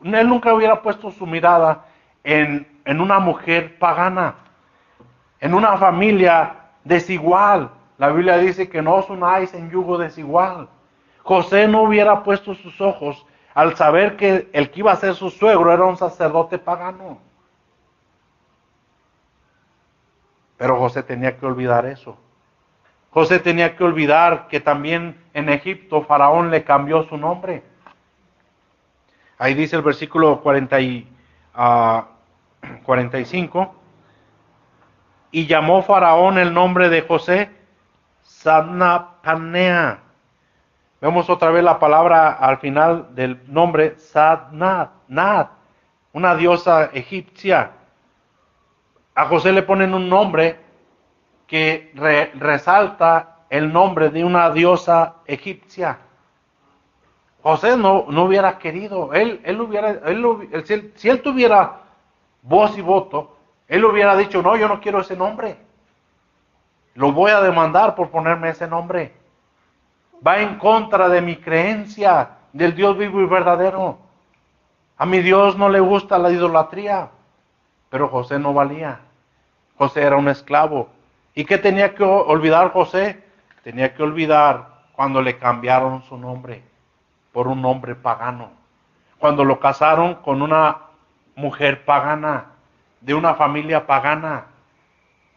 él 0.01 0.27
nunca 0.27 0.51
hubiera 0.55 0.81
puesto 0.81 1.11
su 1.11 1.27
mirada 1.27 1.85
en, 2.23 2.67
en 2.83 2.99
una 2.99 3.19
mujer 3.19 3.77
pagana, 3.77 4.33
en 5.39 5.53
una 5.53 5.77
familia 5.77 6.55
desigual. 6.83 7.69
La 7.99 8.09
Biblia 8.09 8.39
dice 8.39 8.67
que 8.67 8.81
no 8.81 8.95
os 8.95 9.11
unáis 9.11 9.53
en 9.53 9.69
yugo 9.69 9.99
desigual. 9.99 10.67
José 11.21 11.67
no 11.67 11.83
hubiera 11.83 12.23
puesto 12.23 12.55
sus 12.55 12.81
ojos 12.81 13.27
al 13.57 13.75
saber 13.75 14.17
que 14.17 14.49
el 14.53 14.69
que 14.69 14.81
iba 14.81 14.91
a 14.91 14.97
ser 14.97 15.15
su 15.15 15.31
suegro 15.31 15.73
era 15.73 15.83
un 15.83 15.97
sacerdote 15.97 16.59
pagano. 16.59 17.17
Pero 20.57 20.77
José 20.77 21.01
tenía 21.01 21.35
que 21.39 21.45
olvidar 21.47 21.87
eso. 21.87 22.19
José 23.09 23.39
tenía 23.39 23.75
que 23.75 23.83
olvidar 23.83 24.47
que 24.47 24.59
también 24.59 25.19
en 25.33 25.49
Egipto 25.49 26.03
Faraón 26.03 26.51
le 26.51 26.63
cambió 26.63 27.01
su 27.05 27.17
nombre. 27.17 27.63
Ahí 29.39 29.55
dice 29.55 29.75
el 29.75 29.81
versículo 29.81 30.39
40 30.43 30.79
y, 30.79 31.09
45. 32.83 33.59
Ah, 33.59 33.71
y 35.31 35.47
llamó 35.47 35.81
Faraón 35.81 36.37
el 36.37 36.53
nombre 36.53 36.89
de 36.89 37.01
José 37.01 37.49
Sadnapanea. 38.21 40.03
Vemos 40.99 41.29
otra 41.29 41.51
vez 41.51 41.63
la 41.63 41.77
palabra 41.77 42.31
al 42.31 42.57
final 42.57 43.13
del 43.13 43.39
nombre 43.47 43.99
Sadnat, 43.99 44.89
una 46.13 46.35
diosa 46.35 46.89
egipcia. 46.91 47.71
A 49.13 49.25
José 49.25 49.51
le 49.51 49.61
ponen 49.61 49.93
un 49.93 50.09
nombre 50.09 50.59
que 51.45 51.91
resalta 52.35 53.37
el 53.49 53.71
nombre 53.71 54.09
de 54.09 54.23
una 54.23 54.49
diosa 54.49 55.17
egipcia. 55.27 55.99
José 57.43 57.77
no, 57.77 58.05
no 58.09 58.23
hubiera 58.23 58.57
querido, 58.57 59.13
él, 59.13 59.39
él 59.43 59.61
hubiera, 59.61 59.91
él, 60.05 60.91
si 60.95 61.09
él 61.09 61.21
tuviera 61.21 61.81
voz 62.41 62.77
y 62.77 62.81
voto, 62.81 63.37
él 63.67 63.85
hubiera 63.85 64.17
dicho, 64.17 64.41
no, 64.41 64.57
yo 64.57 64.67
no 64.67 64.81
quiero 64.81 65.01
ese 65.01 65.15
nombre. 65.15 65.57
Lo 66.95 67.11
voy 67.11 67.29
a 67.29 67.41
demandar 67.41 67.93
por 67.93 68.09
ponerme 68.09 68.49
ese 68.49 68.67
nombre. 68.67 69.13
Va 70.25 70.39
en 70.39 70.57
contra 70.57 71.09
de 71.09 71.21
mi 71.21 71.37
creencia 71.37 72.29
del 72.53 72.75
Dios 72.75 72.97
vivo 72.97 73.21
y 73.21 73.25
verdadero. 73.25 73.99
A 74.97 75.05
mi 75.05 75.19
Dios 75.19 75.57
no 75.57 75.69
le 75.69 75.79
gusta 75.79 76.17
la 76.17 76.31
idolatría. 76.31 77.09
Pero 77.89 78.07
José 78.09 78.39
no 78.39 78.53
valía. 78.53 78.99
José 79.77 80.01
era 80.01 80.17
un 80.17 80.27
esclavo. 80.27 80.89
¿Y 81.35 81.45
qué 81.45 81.57
tenía 81.57 81.93
que 81.93 82.03
olvidar 82.03 82.71
José? 82.71 83.23
Tenía 83.63 83.93
que 83.93 84.03
olvidar 84.03 84.69
cuando 84.93 85.21
le 85.21 85.37
cambiaron 85.37 86.03
su 86.03 86.17
nombre 86.17 86.63
por 87.31 87.47
un 87.47 87.63
hombre 87.65 87.95
pagano. 87.95 88.51
Cuando 89.19 89.45
lo 89.45 89.59
casaron 89.59 90.15
con 90.15 90.41
una 90.41 90.77
mujer 91.35 91.85
pagana, 91.85 92.47
de 93.01 93.13
una 93.13 93.35
familia 93.35 93.85
pagana. 93.85 94.45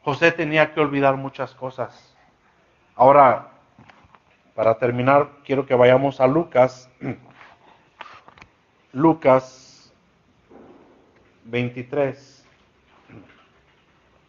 José 0.02 0.32
tenía 0.32 0.72
que 0.72 0.80
olvidar 0.80 1.16
muchas 1.16 1.54
cosas. 1.54 2.16
Ahora, 2.96 3.48
para 4.60 4.76
terminar, 4.76 5.30
quiero 5.42 5.64
que 5.64 5.74
vayamos 5.74 6.20
a 6.20 6.26
Lucas. 6.26 6.90
Lucas 8.92 9.90
23, 11.44 12.44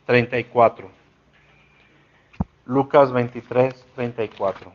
34. 0.05 0.89
Lucas 2.63 3.11
23, 3.11 3.85
34. 3.93 4.71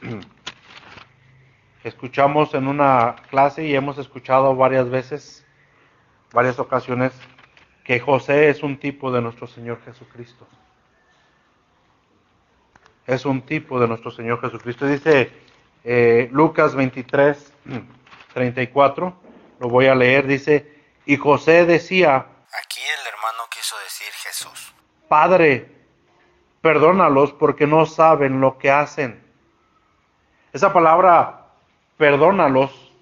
Escuchamos 1.84 2.54
en 2.54 2.68
una 2.68 3.16
clase 3.28 3.66
y 3.66 3.74
hemos 3.74 3.98
escuchado 3.98 4.56
varias 4.56 4.88
veces, 4.88 5.44
varias 6.32 6.58
ocasiones, 6.58 7.12
que 7.84 8.00
José 8.00 8.48
es 8.48 8.62
un 8.62 8.78
tipo 8.78 9.12
de 9.12 9.20
nuestro 9.20 9.46
Señor 9.46 9.78
Jesucristo. 9.84 10.48
Es 13.06 13.24
un 13.24 13.42
tipo 13.42 13.80
de 13.80 13.88
nuestro 13.88 14.10
Señor 14.10 14.40
Jesucristo. 14.40 14.86
Dice 14.86 15.32
eh, 15.84 16.28
Lucas 16.32 16.74
23, 16.74 17.52
34, 18.34 19.14
lo 19.60 19.68
voy 19.68 19.86
a 19.86 19.94
leer, 19.94 20.26
dice, 20.26 20.72
y 21.06 21.16
José 21.16 21.66
decía, 21.66 22.16
aquí 22.16 22.80
el 22.80 23.06
hermano 23.06 23.44
quiso 23.50 23.76
decir 23.84 24.08
Jesús, 24.12 24.74
Padre, 25.08 25.70
perdónalos 26.60 27.32
porque 27.32 27.66
no 27.66 27.86
saben 27.86 28.40
lo 28.40 28.58
que 28.58 28.70
hacen. 28.70 29.22
Esa 30.52 30.72
palabra 30.72 31.42
perdónalos, 31.96 32.92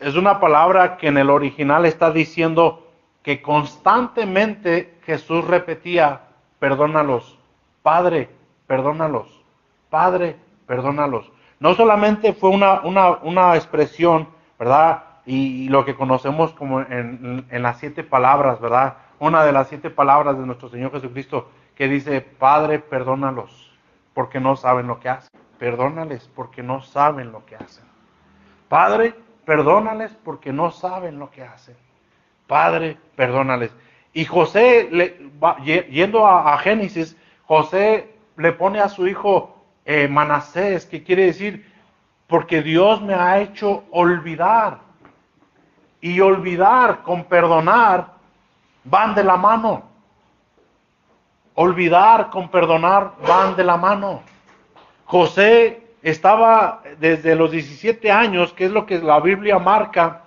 es 0.00 0.16
una 0.16 0.40
palabra 0.40 0.96
que 0.96 1.06
en 1.06 1.16
el 1.16 1.30
original 1.30 1.86
está 1.86 2.10
diciendo 2.10 2.90
que 3.22 3.40
constantemente 3.40 4.98
Jesús 5.06 5.44
repetía, 5.44 6.22
perdónalos, 6.58 7.38
Padre, 7.82 8.28
perdónalos, 8.72 9.28
Padre, 9.90 10.36
perdónalos. 10.66 11.30
No 11.60 11.74
solamente 11.74 12.32
fue 12.32 12.48
una, 12.48 12.80
una, 12.80 13.54
expresión, 13.54 14.28
¿verdad? 14.58 15.02
Y, 15.26 15.68
lo 15.68 15.84
que 15.84 15.94
conocemos 15.94 16.54
como 16.54 16.80
en, 16.80 17.44
las 17.50 17.78
siete 17.80 18.02
palabras, 18.02 18.62
¿verdad? 18.62 18.96
Una 19.18 19.44
de 19.44 19.52
las 19.52 19.68
siete 19.68 19.90
palabras 19.90 20.38
de 20.38 20.46
nuestro 20.46 20.70
Señor 20.70 20.90
Jesucristo 20.90 21.50
que 21.74 21.86
dice, 21.86 22.22
Padre, 22.22 22.78
perdónalos, 22.78 23.78
porque 24.14 24.40
no 24.40 24.56
saben 24.56 24.86
lo 24.86 25.00
que 25.00 25.10
hacen. 25.10 25.28
Perdónales 25.58 26.30
porque 26.34 26.62
no 26.62 26.80
saben 26.80 27.30
lo 27.30 27.44
que 27.44 27.56
hacen. 27.56 27.84
Padre, 28.70 29.14
perdónales 29.44 30.16
porque 30.24 30.50
no 30.50 30.70
saben 30.70 31.18
lo 31.18 31.30
que 31.30 31.42
hacen. 31.42 31.76
Padre, 32.46 32.96
perdónales. 33.16 33.70
Y 34.14 34.24
José, 34.24 34.88
yendo 35.90 36.26
a, 36.26 36.56
Génesis, 36.56 37.18
José 37.44 38.11
le 38.36 38.52
pone 38.52 38.80
a 38.80 38.88
su 38.88 39.06
hijo 39.06 39.56
eh, 39.84 40.08
Manasés, 40.08 40.86
que 40.86 41.02
quiere 41.02 41.26
decir, 41.26 41.70
porque 42.26 42.62
Dios 42.62 43.02
me 43.02 43.14
ha 43.14 43.40
hecho 43.40 43.84
olvidar. 43.90 44.78
Y 46.00 46.20
olvidar 46.20 47.02
con 47.02 47.24
perdonar 47.24 48.14
van 48.84 49.14
de 49.14 49.22
la 49.22 49.36
mano. 49.36 49.84
Olvidar 51.54 52.30
con 52.30 52.48
perdonar 52.48 53.12
van 53.26 53.54
de 53.54 53.64
la 53.64 53.76
mano. 53.76 54.22
José 55.04 55.94
estaba 56.02 56.82
desde 56.98 57.36
los 57.36 57.50
17 57.50 58.10
años, 58.10 58.52
que 58.52 58.64
es 58.64 58.72
lo 58.72 58.86
que 58.86 58.98
la 58.98 59.20
Biblia 59.20 59.58
marca, 59.58 60.22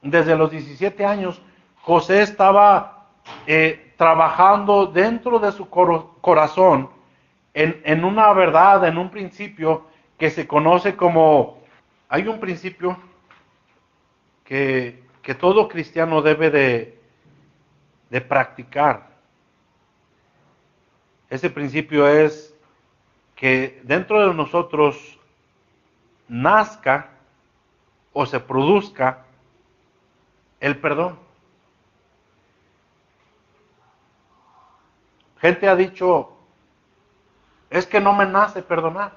desde 0.00 0.36
los 0.36 0.50
17 0.50 1.04
años, 1.04 1.40
José 1.82 2.22
estaba 2.22 3.06
eh, 3.46 3.94
trabajando 3.96 4.86
dentro 4.86 5.38
de 5.38 5.50
su 5.52 5.68
corazón 5.68 6.93
en, 7.54 8.04
una 8.04 8.32
verdad, 8.32 8.86
en 8.86 8.98
un 8.98 9.10
principio 9.10 9.86
que 10.18 10.30
se 10.30 10.46
conoce 10.46 10.96
como, 10.96 11.62
hay 12.08 12.26
un 12.26 12.40
principio 12.40 12.98
que, 14.44 15.02
que 15.22 15.34
todo 15.34 15.68
cristiano 15.68 16.20
debe 16.20 16.50
de, 16.50 17.00
de 18.10 18.20
practicar. 18.20 19.08
Ese 21.30 21.48
principio 21.48 22.06
es 22.06 22.54
que 23.36 23.80
dentro 23.84 24.28
de 24.28 24.34
nosotros 24.34 25.18
nazca 26.28 27.10
o 28.12 28.26
se 28.26 28.40
produzca 28.40 29.24
el 30.60 30.78
perdón. 30.78 31.18
Gente 35.40 35.68
ha 35.68 35.76
dicho, 35.76 36.33
es 37.74 37.86
que 37.86 38.00
no 38.00 38.12
me 38.12 38.24
nace 38.24 38.62
perdonar. 38.62 39.10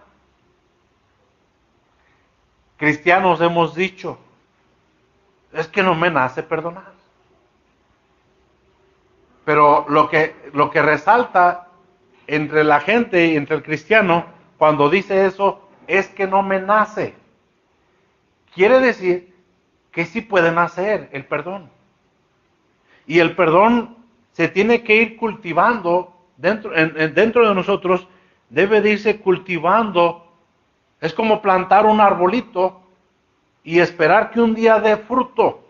Cristianos 2.77 3.39
hemos 3.39 3.75
dicho, 3.75 4.17
es 5.53 5.67
que 5.67 5.83
no 5.83 5.93
me 5.93 6.09
nace 6.09 6.41
perdonar. 6.41 6.91
Pero 9.45 9.85
lo 9.89 10.09
que, 10.09 10.35
lo 10.53 10.71
que 10.71 10.81
resalta 10.81 11.67
entre 12.25 12.63
la 12.63 12.79
gente 12.79 13.27
y 13.27 13.37
entre 13.37 13.57
el 13.57 13.63
cristiano, 13.63 14.25
cuando 14.57 14.89
dice 14.89 15.27
eso, 15.27 15.69
es 15.85 16.07
que 16.07 16.25
no 16.25 16.41
me 16.41 16.59
nace. 16.59 17.13
Quiere 18.55 18.79
decir 18.79 19.35
que 19.91 20.05
sí 20.05 20.21
puede 20.21 20.51
nacer 20.51 21.09
el 21.11 21.25
perdón. 21.25 21.69
Y 23.05 23.19
el 23.19 23.35
perdón 23.35 23.97
se 24.31 24.47
tiene 24.47 24.81
que 24.83 24.95
ir 24.95 25.15
cultivando 25.15 26.11
dentro, 26.37 26.71
dentro 26.71 27.47
de 27.47 27.53
nosotros, 27.53 28.07
debe 28.49 28.81
de 28.81 28.91
irse 28.91 29.19
cultivando. 29.19 30.25
Es 30.99 31.13
como 31.13 31.41
plantar 31.41 31.85
un 31.85 32.01
arbolito 32.01 32.81
y 33.63 33.79
esperar 33.79 34.31
que 34.31 34.41
un 34.41 34.55
día 34.55 34.79
dé 34.79 34.97
fruto. 34.97 35.63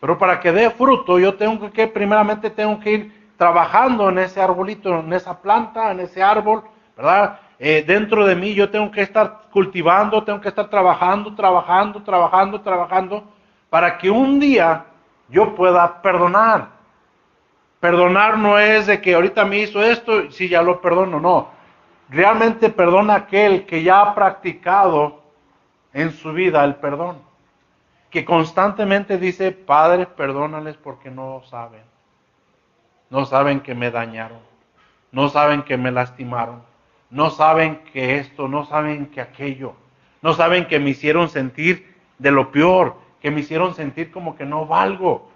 Pero 0.00 0.16
para 0.16 0.38
que 0.40 0.52
dé 0.52 0.70
fruto, 0.70 1.18
yo 1.18 1.34
tengo 1.34 1.70
que, 1.72 1.88
primeramente 1.88 2.50
tengo 2.50 2.78
que 2.78 2.92
ir 2.92 3.30
trabajando 3.36 4.08
en 4.08 4.18
ese 4.18 4.40
arbolito, 4.40 5.00
en 5.00 5.12
esa 5.12 5.40
planta, 5.40 5.90
en 5.90 6.00
ese 6.00 6.22
árbol, 6.22 6.62
¿verdad? 6.96 7.40
Eh, 7.58 7.84
dentro 7.86 8.24
de 8.24 8.36
mí 8.36 8.54
yo 8.54 8.70
tengo 8.70 8.90
que 8.90 9.02
estar 9.02 9.48
cultivando, 9.50 10.22
tengo 10.22 10.40
que 10.40 10.48
estar 10.48 10.68
trabajando, 10.70 11.34
trabajando, 11.34 12.02
trabajando, 12.02 12.60
trabajando, 12.60 13.24
para 13.68 13.98
que 13.98 14.10
un 14.10 14.38
día 14.38 14.84
yo 15.28 15.54
pueda 15.54 16.00
perdonar. 16.00 16.68
Perdonar 17.80 18.38
no 18.38 18.58
es 18.58 18.86
de 18.86 19.00
que 19.00 19.14
ahorita 19.14 19.44
me 19.44 19.58
hizo 19.58 19.82
esto, 19.82 20.30
si 20.30 20.48
ya 20.48 20.62
lo 20.62 20.80
perdono, 20.80 21.20
no. 21.20 21.57
Realmente 22.10 22.70
perdona 22.70 23.14
aquel 23.14 23.66
que 23.66 23.82
ya 23.82 24.00
ha 24.00 24.14
practicado 24.14 25.22
en 25.92 26.12
su 26.12 26.32
vida 26.32 26.64
el 26.64 26.76
perdón. 26.76 27.18
Que 28.10 28.24
constantemente 28.24 29.18
dice, 29.18 29.52
Padre, 29.52 30.06
perdónales 30.06 30.76
porque 30.76 31.10
no 31.10 31.42
saben 31.44 31.88
no 33.10 33.24
saben 33.24 33.60
que 33.60 33.74
me 33.74 33.90
dañaron. 33.90 34.38
no 35.10 35.30
saben 35.30 35.62
que 35.62 35.78
me 35.78 35.90
lastimaron, 35.90 36.62
no 37.08 37.30
saben 37.30 37.78
que 37.92 38.16
esto, 38.18 38.46
no 38.46 38.66
saben 38.66 39.06
que 39.06 39.22
aquello, 39.22 39.72
no 40.20 40.34
saben 40.34 40.66
que 40.66 40.78
me 40.78 40.90
hicieron 40.90 41.30
sentir 41.30 41.94
de 42.18 42.30
lo 42.30 42.52
peor, 42.52 42.96
que 43.22 43.30
me 43.30 43.40
hicieron 43.40 43.74
sentir 43.74 44.10
como 44.10 44.36
que 44.36 44.44
no 44.44 44.66
valgo. 44.66 45.30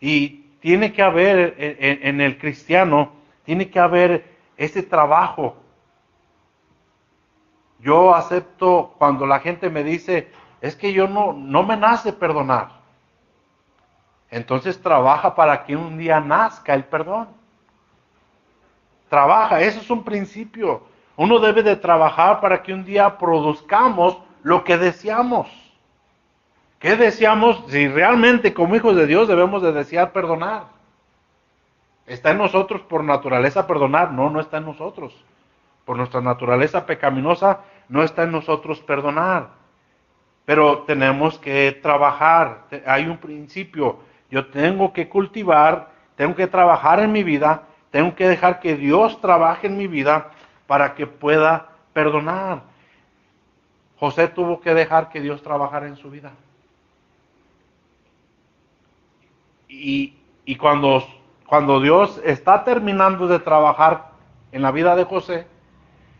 Y 0.00 0.46
tiene 0.60 0.94
que 0.94 1.02
haber 1.02 1.54
en, 1.58 2.22
el 2.22 2.38
cristiano, 2.38 3.12
tiene 3.44 3.68
que 3.68 3.78
haber 3.78 4.24
ese 4.56 4.82
trabajo. 4.82 5.54
Yo 7.84 8.14
acepto 8.14 8.94
cuando 8.96 9.26
la 9.26 9.40
gente 9.40 9.68
me 9.68 9.84
dice, 9.84 10.32
es 10.62 10.74
que 10.74 10.94
yo 10.94 11.06
no, 11.06 11.34
no 11.34 11.62
me 11.62 11.76
nace 11.76 12.14
perdonar. 12.14 12.70
Entonces 14.30 14.80
trabaja 14.80 15.34
para 15.34 15.64
que 15.64 15.76
un 15.76 15.98
día 15.98 16.18
nazca 16.18 16.72
el 16.72 16.84
perdón. 16.84 17.28
Trabaja, 19.10 19.60
eso 19.60 19.80
es 19.80 19.90
un 19.90 20.02
principio. 20.02 20.82
Uno 21.16 21.38
debe 21.38 21.62
de 21.62 21.76
trabajar 21.76 22.40
para 22.40 22.62
que 22.62 22.72
un 22.72 22.86
día 22.86 23.18
produzcamos 23.18 24.18
lo 24.42 24.64
que 24.64 24.78
deseamos. 24.78 25.46
¿Qué 26.78 26.96
deseamos? 26.96 27.62
Si 27.68 27.86
realmente 27.86 28.54
como 28.54 28.74
hijos 28.76 28.96
de 28.96 29.06
Dios 29.06 29.28
debemos 29.28 29.62
de 29.62 29.72
desear 29.72 30.12
perdonar. 30.12 30.64
¿Está 32.06 32.30
en 32.30 32.38
nosotros 32.38 32.80
por 32.80 33.04
naturaleza 33.04 33.66
perdonar? 33.66 34.10
No, 34.10 34.30
no 34.30 34.40
está 34.40 34.56
en 34.56 34.64
nosotros. 34.64 35.14
Por 35.84 35.98
nuestra 35.98 36.22
naturaleza 36.22 36.86
pecaminosa 36.86 37.60
no 37.88 38.02
está 38.02 38.24
en 38.24 38.32
nosotros 38.32 38.80
perdonar. 38.80 39.50
Pero 40.44 40.80
tenemos 40.80 41.38
que 41.38 41.78
trabajar. 41.82 42.64
Hay 42.86 43.06
un 43.06 43.18
principio. 43.18 43.98
Yo 44.30 44.46
tengo 44.46 44.92
que 44.92 45.08
cultivar, 45.08 45.90
tengo 46.16 46.34
que 46.34 46.46
trabajar 46.46 47.00
en 47.00 47.12
mi 47.12 47.22
vida, 47.22 47.62
tengo 47.90 48.14
que 48.14 48.28
dejar 48.28 48.60
que 48.60 48.76
Dios 48.76 49.20
trabaje 49.20 49.66
en 49.68 49.76
mi 49.76 49.86
vida 49.86 50.30
para 50.66 50.94
que 50.94 51.06
pueda 51.06 51.68
perdonar. 51.92 52.62
José 53.98 54.28
tuvo 54.28 54.60
que 54.60 54.74
dejar 54.74 55.08
que 55.08 55.20
Dios 55.20 55.42
trabajara 55.42 55.86
en 55.86 55.96
su 55.96 56.10
vida. 56.10 56.32
Y, 59.68 60.14
cuando, 60.58 61.02
cuando 61.46 61.80
Dios 61.80 62.20
está 62.24 62.64
terminando 62.64 63.26
de 63.26 63.38
trabajar 63.38 64.10
en 64.52 64.62
la 64.62 64.70
vida 64.70 64.94
de 64.94 65.04
José, 65.04 65.46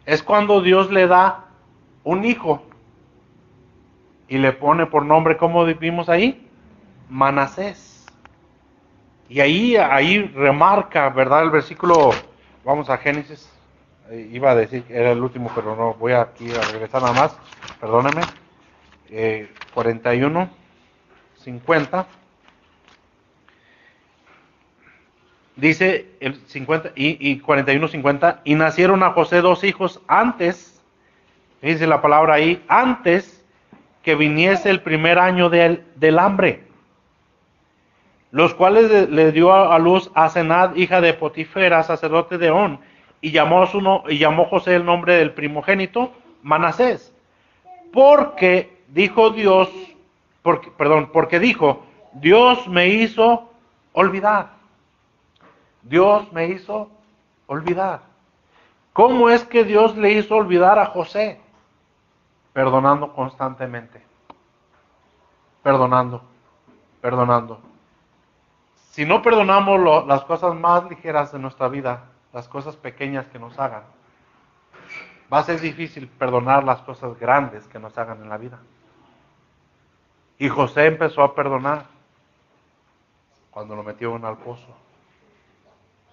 es 0.07 0.23
cuando 0.23 0.61
Dios 0.61 0.91
le 0.91 1.07
da 1.07 1.44
un 2.05 2.25
hijo 2.25 2.63
y 4.29 4.39
le 4.39 4.53
pone 4.53 4.87
por 4.87 5.05
nombre, 5.05 5.37
como 5.37 5.65
vimos 5.65 6.09
ahí? 6.09 6.49
Manasés. 7.09 8.07
Y 9.29 9.41
ahí, 9.41 9.77
ahí 9.77 10.23
remarca, 10.35 11.09
¿verdad? 11.09 11.43
El 11.43 11.51
versículo, 11.51 12.11
vamos 12.65 12.91
a 12.91 12.99
Génesis, 12.99 13.51
eh, 14.11 14.29
iba 14.33 14.51
a 14.51 14.55
decir 14.55 14.83
que 14.85 14.95
era 14.95 15.13
el 15.13 15.23
último, 15.23 15.51
pero 15.55 15.75
no, 15.75 15.95
voy 15.95 16.13
aquí 16.13 16.51
a 16.51 16.61
regresar 16.73 17.03
nada 17.03 17.15
más, 17.15 17.37
perdónenme. 17.81 18.23
41, 19.73 20.51
50. 21.37 22.07
Dice 25.57 26.07
el 26.21 26.35
50 26.35 26.93
y, 26.97 27.31
y 27.31 27.39
41, 27.39 27.89
50, 27.89 28.41
y 28.45 28.57
nacieron 28.57 29.03
a 29.05 29.13
José 29.13 29.41
dos 29.41 29.63
hijos 29.63 30.03
antes, 30.09 30.74
dice 31.73 31.87
la 31.87 32.03
palabra 32.03 32.35
ahí, 32.35 32.63
antes 32.69 33.45
que 34.03 34.15
viniese 34.15 34.71
el 34.71 34.81
primer 34.83 35.19
año 35.19 35.49
del, 35.49 35.85
del 35.97 36.19
hambre, 36.19 36.65
los 38.31 38.55
cuales 38.55 39.09
le, 39.09 39.33
dio 39.33 39.53
a, 39.53 39.79
luz 39.79 40.11
a 40.15 40.29
Senad, 40.29 40.75
hija 40.77 41.01
de 41.01 41.15
Potifera, 41.15 41.83
sacerdote 41.83 42.37
de 42.37 42.51
On, 42.51 42.79
y 43.21 43.31
llamó, 43.31 43.67
su 43.67 43.81
y 44.09 44.19
llamó 44.19 44.45
José 44.47 44.75
el 44.75 44.85
nombre 44.85 45.17
del 45.17 45.33
primogénito, 45.33 46.13
Manasés, 46.43 47.15
porque 47.93 48.77
dijo 48.89 49.31
Dios, 49.31 49.71
porque, 50.43 50.71
perdón, 50.77 51.11
porque 51.13 51.39
dijo, 51.39 51.87
Dios 52.13 52.69
me 52.69 52.89
hizo 52.89 53.51
olvidar 53.93 54.55
Dios 55.85 56.33
me 56.33 56.49
hizo 56.49 56.91
olvidar. 57.47 58.01
¿Cómo 58.93 59.29
es 59.29 59.45
que 59.45 59.65
Dios 59.65 59.97
le 59.97 60.13
hizo 60.13 60.37
olvidar 60.37 60.79
a 60.79 60.87
José? 60.87 61.41
Perdonando 62.55 63.13
constantemente. 63.13 64.03
Perdonando, 65.63 66.23
perdonando. 67.03 67.61
Si 68.91 69.05
no 69.05 69.21
perdonamos 69.21 70.07
las 70.07 70.25
cosas 70.25 70.55
más 70.55 70.89
ligeras 70.89 71.33
de 71.33 71.39
nuestra 71.39 71.69
vida, 71.69 72.05
las 72.33 72.49
cosas 72.49 72.77
pequeñas 72.77 73.27
que 73.27 73.39
nos 73.39 73.59
hagan, 73.59 73.83
va 75.33 75.39
a 75.39 75.43
ser 75.43 75.61
difícil 75.61 76.07
perdonar 76.07 76.65
las 76.65 76.81
cosas 76.83 77.19
grandes 77.19 77.67
que 77.67 77.79
nos 77.79 77.97
hagan 77.99 78.23
en 78.23 78.29
la 78.29 78.39
vida. 78.39 78.61
Y 80.39 80.49
José 80.49 80.87
empezó 80.87 81.23
a 81.23 81.35
perdonar 81.35 81.87
cuando 83.51 83.75
lo 83.75 83.83
metió 83.83 84.15
en 84.17 84.25
al 84.25 84.37
pozo. 84.37 84.77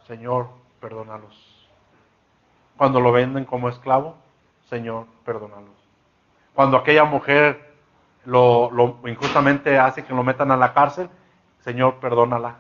Señor, 0.08 0.50
perdónalos. 0.80 1.70
Cuando 2.78 3.00
lo 3.00 3.12
venden 3.12 3.46
como 3.46 3.70
esclavo, 3.70 4.16
Señor, 4.70 5.06
perdónalos. 5.24 5.81
Cuando 6.54 6.78
aquella 6.78 7.04
mujer 7.06 7.74
lo, 8.26 8.70
injustamente 9.06 9.78
hace 9.78 10.04
que 10.04 10.14
lo 10.14 10.24
metan 10.24 10.52
a 10.52 10.58
la 10.58 10.74
cárcel, 10.74 11.10
Señor, 11.60 11.96
perdónala. 11.96 12.58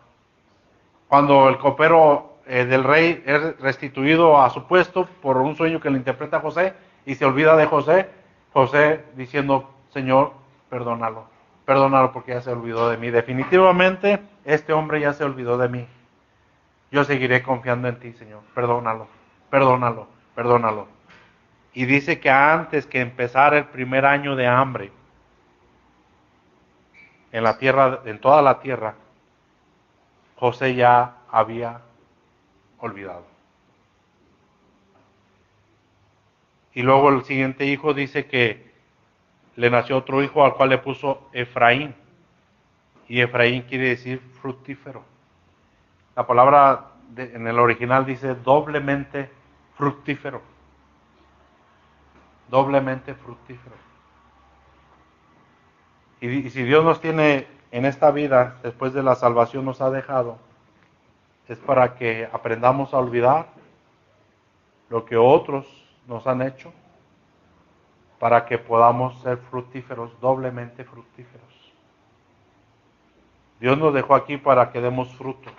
Cuando 1.08 1.50
el 1.50 1.58
copero 1.58 2.38
eh, 2.46 2.66
del 2.66 2.84
rey 2.84 3.24
es 3.26 3.60
restituido 3.60 4.42
a 4.42 4.50
su 4.50 4.66
puesto 4.66 5.08
por 5.22 5.38
un 5.38 5.56
sueño 5.56 5.80
que 5.80 5.90
le 5.90 5.98
interpreta 5.98 6.40
José 6.40 6.74
y 7.06 7.16
se 7.16 7.26
olvida 7.26 7.56
de 7.56 7.66
José, 7.66 8.10
José 8.54 9.06
diciendo, 9.16 9.70
Señor, 9.90 10.34
perdónalo, 10.70 11.26
perdónalo 11.66 12.12
porque 12.12 12.32
ya 12.32 12.42
se 12.42 12.52
olvidó 12.52 12.90
de 12.90 12.98
mí. 12.98 13.10
Definitivamente 13.10 14.22
este 14.46 14.74
hombre 14.74 15.02
ya 15.02 15.14
se 15.14 15.24
olvidó 15.24 15.58
de 15.58 15.70
mí 15.70 15.88
yo 16.92 17.06
seguiré 17.06 17.42
confiando 17.42 17.88
en 17.88 18.00
ti, 18.00 18.14
Señor. 18.14 18.42
Perdónalo, 18.54 19.08
perdónalo, 19.50 20.08
perdónalo. 20.36 20.88
Y 21.74 21.86
dice 21.86 22.20
que 22.20 22.30
antes 22.30 22.86
que 22.86 23.00
empezara 23.00 23.58
el 23.58 23.66
primer 23.66 24.06
año 24.06 24.36
de 24.36 24.48
hambre 24.48 24.92
en 27.32 27.44
la 27.44 27.58
tierra, 27.58 28.02
en 28.06 28.20
toda 28.20 28.42
la 28.42 28.60
tierra, 28.60 28.96
José 30.36 30.76
ya 30.76 31.18
había 31.30 31.82
olvidado. 32.80 33.26
Y 36.74 36.84
luego 36.84 37.10
el 37.10 37.24
siguiente 37.24 37.66
hijo 37.66 37.94
dice 37.94 38.26
que 38.26 38.72
le 39.56 39.70
nació 39.70 39.98
otro 39.98 40.24
hijo 40.24 40.44
al 40.44 40.56
cual 40.56 40.70
le 40.70 40.78
puso 40.78 41.30
Efraín. 41.34 41.94
Y 43.08 43.22
Efraín 43.22 43.64
quiere 43.64 43.90
decir 43.90 44.22
fructífero. 44.42 45.04
La 46.16 46.26
palabra 46.26 46.92
en 47.16 47.48
el 47.48 47.60
original 47.60 48.06
dice 48.06 48.36
doblemente 48.36 49.30
fructífero. 49.76 50.51
Doblemente 52.52 53.16
fructífero. 53.16 53.76
Y, 56.20 56.50
si 56.50 56.64
Dios 56.64 56.84
nos 56.84 57.02
tiene 57.02 57.48
en 57.72 57.86
esta 57.86 58.12
vida, 58.12 58.58
después 58.62 58.94
de 58.94 59.02
la 59.02 59.16
salvación 59.16 59.66
nos 59.66 59.82
ha 59.82 59.90
dejado, 59.90 60.38
es 61.48 61.58
para 61.58 61.96
que 61.96 62.30
aprendamos 62.32 62.94
a 62.94 63.00
olvidar 63.00 63.48
lo 64.90 65.06
que 65.06 65.18
otros 65.18 65.66
nos 66.08 66.28
han 66.28 66.42
hecho, 66.42 66.74
para 68.20 68.46
que 68.46 68.58
podamos 68.58 69.20
ser 69.22 69.38
fructíferos, 69.38 70.12
doblemente 70.20 70.84
fructíferos. 70.84 71.74
Dios 73.62 73.78
nos 73.78 73.94
dejó 73.94 74.14
aquí 74.14 74.38
para 74.38 74.72
que 74.72 74.82
demos 74.82 75.08
fruto. 75.16 75.50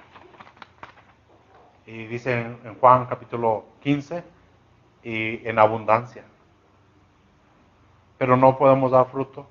Y 1.87 2.07
dice 2.07 2.41
en, 2.41 2.77
Juan 2.79 3.07
capítulo 3.07 3.65
15, 3.81 4.23
y 5.03 5.49
en 5.49 5.59
abundancia. 5.59 6.25
Pero 8.23 8.37
no 8.37 8.57
podemos 8.57 8.93
dar 8.93 9.07
fruto. 9.07 9.49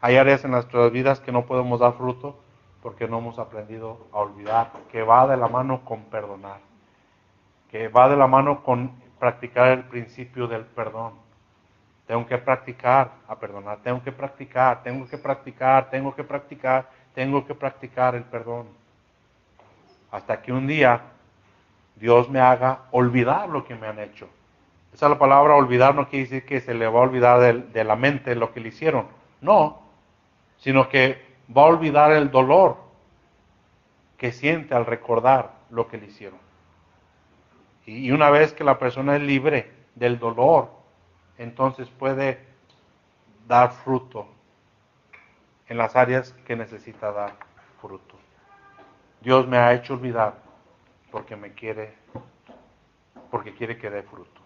Hay 0.00 0.18
áreas 0.18 0.44
en 0.44 0.52
nuestras 0.52 0.92
vidas 0.92 1.18
que 1.18 1.32
no 1.32 1.46
podemos 1.46 1.80
dar 1.80 1.94
fruto 1.94 2.38
porque 2.80 3.08
no 3.08 3.18
hemos 3.18 3.40
aprendido 3.40 3.98
a 4.12 4.18
olvidar, 4.18 4.70
que 4.92 5.02
va 5.02 5.26
de 5.26 5.36
la 5.36 5.48
mano 5.48 5.84
con 5.84 6.02
perdonar, 6.04 6.60
que 7.72 7.88
va 7.88 8.08
de 8.08 8.16
la 8.16 8.28
mano 8.28 8.62
con 8.62 8.92
practicar 9.18 9.72
el 9.72 9.82
principio 9.82 10.46
del 10.46 10.62
perdón. 10.62 11.14
Tengo 12.06 12.24
que 12.24 12.38
practicar 12.38 13.10
a 13.26 13.34
perdonar, 13.34 13.78
tengo 13.78 14.00
que 14.00 14.12
practicar, 14.12 14.80
tengo 14.84 15.08
que 15.08 15.18
practicar, 15.18 15.90
tengo 15.90 16.14
que 16.14 16.22
practicar, 16.22 16.88
tengo 17.16 17.44
que 17.44 17.54
practicar 17.56 18.14
el 18.14 18.22
perdón. 18.22 18.68
Hasta 20.12 20.40
que 20.40 20.52
un 20.52 20.68
día 20.68 21.00
Dios 21.96 22.30
me 22.30 22.38
haga 22.38 22.82
olvidar 22.92 23.48
lo 23.48 23.64
que 23.64 23.74
me 23.74 23.88
han 23.88 23.98
hecho. 23.98 24.28
Esa 24.92 25.08
la 25.08 25.18
palabra 25.18 25.54
olvidar 25.54 25.94
no 25.94 26.08
quiere 26.08 26.24
decir 26.24 26.46
que 26.46 26.60
se 26.60 26.74
le 26.74 26.86
va 26.86 27.00
a 27.00 27.02
olvidar 27.02 27.40
de, 27.40 27.84
la 27.84 27.96
mente 27.96 28.34
lo 28.34 28.52
que 28.52 28.60
le 28.60 28.68
hicieron. 28.68 29.06
No, 29.40 29.82
sino 30.56 30.88
que 30.88 31.24
va 31.56 31.62
a 31.62 31.66
olvidar 31.66 32.12
el 32.12 32.30
dolor 32.30 32.76
que 34.16 34.32
siente 34.32 34.74
al 34.74 34.86
recordar 34.86 35.52
lo 35.70 35.88
que 35.88 35.98
le 35.98 36.06
hicieron. 36.06 36.38
Y 37.86 38.10
una 38.10 38.30
vez 38.30 38.52
que 38.52 38.64
la 38.64 38.78
persona 38.78 39.16
es 39.16 39.22
libre 39.22 39.72
del 39.94 40.18
dolor, 40.18 40.70
entonces 41.38 41.88
puede 41.88 42.44
dar 43.46 43.72
fruto 43.72 44.28
en 45.68 45.78
las 45.78 45.96
áreas 45.96 46.32
que 46.44 46.56
necesita 46.56 47.12
dar 47.12 47.34
fruto. 47.80 48.16
Dios 49.20 49.46
me 49.46 49.58
ha 49.58 49.72
hecho 49.72 49.94
olvidar 49.94 50.34
porque 51.10 51.36
me 51.36 51.52
quiere, 51.52 51.94
porque 53.30 53.54
quiere 53.54 53.78
que 53.78 53.90
dé 53.90 54.02
fruto. 54.02 54.37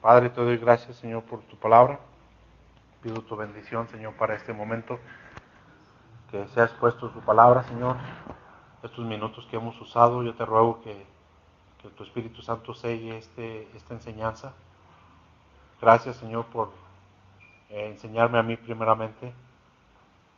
Padre, 0.00 0.30
te 0.30 0.40
doy 0.40 0.56
gracias, 0.56 0.96
Señor, 0.96 1.24
por 1.24 1.40
tu 1.42 1.56
palabra. 1.56 2.00
Pido 3.02 3.20
tu 3.20 3.36
bendición, 3.36 3.86
Señor, 3.88 4.14
para 4.14 4.34
este 4.34 4.54
momento. 4.54 4.98
Que 6.30 6.48
sea 6.48 6.64
expuesto 6.64 7.10
tu 7.10 7.20
palabra, 7.20 7.64
Señor. 7.64 7.96
Estos 8.82 9.04
minutos 9.04 9.46
que 9.50 9.56
hemos 9.56 9.78
usado, 9.78 10.22
yo 10.22 10.34
te 10.34 10.46
ruego 10.46 10.80
que, 10.80 11.04
que 11.82 11.88
tu 11.90 12.02
Espíritu 12.02 12.40
Santo 12.40 12.72
selle 12.72 13.18
este, 13.18 13.68
esta 13.76 13.92
enseñanza. 13.92 14.54
Gracias, 15.82 16.16
Señor, 16.16 16.46
por 16.46 16.70
eh, 17.68 17.88
enseñarme 17.88 18.38
a 18.38 18.42
mí 18.42 18.56
primeramente 18.56 19.34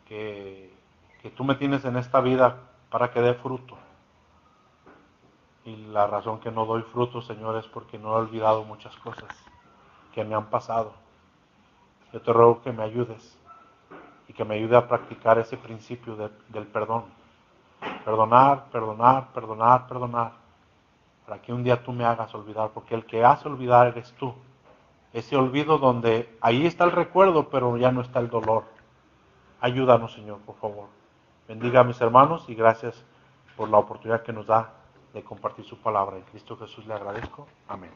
que, 0.09 0.75
que 1.23 1.31
tú 1.31 1.45
me 1.45 1.55
tienes 1.55 1.85
en 1.85 1.97
esta 1.99 2.21
vida 2.21 2.57
para 2.91 3.13
que 3.13 3.21
dé 3.21 3.35
fruto. 3.35 3.79
Y 5.65 5.77
la 5.87 6.09
razón 6.09 6.41
que 6.41 6.51
no 6.51 6.67
doy 6.67 6.83
fruto, 6.83 7.23
Señor, 7.23 7.57
es 7.59 7.67
porque 7.69 7.97
no 7.97 8.15
he 8.15 8.23
olvidado 8.23 8.65
muchas 8.65 8.97
cosas 8.97 9.52
que 10.13 10.25
me 10.25 10.35
han 10.35 10.47
pasado. 10.47 10.93
Yo 12.13 12.21
te 12.21 12.33
ruego 12.33 12.63
que 12.63 12.73
me 12.73 12.83
ayudes 12.83 13.39
y 14.29 14.33
que 14.33 14.45
me 14.45 14.55
ayude 14.57 14.77
a 14.77 14.87
practicar 14.87 15.39
ese 15.39 15.57
principio 15.57 16.17
de, 16.17 16.31
del 16.49 16.67
perdón. 16.67 17.05
Perdonar, 18.05 18.67
perdonar, 18.71 19.29
perdonar, 19.33 19.87
perdonar. 19.87 20.33
Para 21.27 21.41
que 21.41 21.53
un 21.53 21.65
día 21.65 21.83
tú 21.83 21.93
me 21.93 22.05
hagas 22.05 22.35
olvidar, 22.35 22.71
porque 22.71 22.95
el 22.95 23.07
que 23.07 23.25
hace 23.25 23.49
olvidar 23.49 23.87
eres 23.89 24.13
tú. 24.19 24.35
Ese 25.13 25.37
olvido 25.37 25.79
donde 25.79 26.37
ahí 26.41 26.67
está 26.67 26.85
el 26.85 26.93
recuerdo, 26.93 27.49
pero 27.49 27.77
ya 27.77 27.93
no 27.93 28.01
está 28.01 28.21
el 28.21 28.29
dolor. 28.29 28.65
Ayúdanos, 29.61 30.13
Señor, 30.13 30.39
por 30.41 30.57
favor. 30.57 30.89
Bendiga 31.47 31.81
a 31.81 31.85
mis 31.85 32.01
hermanos 32.01 32.45
y 32.49 32.55
gracias 32.55 33.05
por 33.57 33.69
la 33.69 33.79
oportunidad 33.79 34.23
que 34.23 34.33
nos 34.33 34.47
da 34.47 34.73
de 35.13 35.23
compartir 35.23 35.65
su 35.65 35.79
palabra. 35.79 36.17
En 36.17 36.23
Cristo 36.25 36.57
Jesús 36.57 36.87
le 36.87 36.95
agradezco. 36.95 37.47
Amén. 37.69 37.91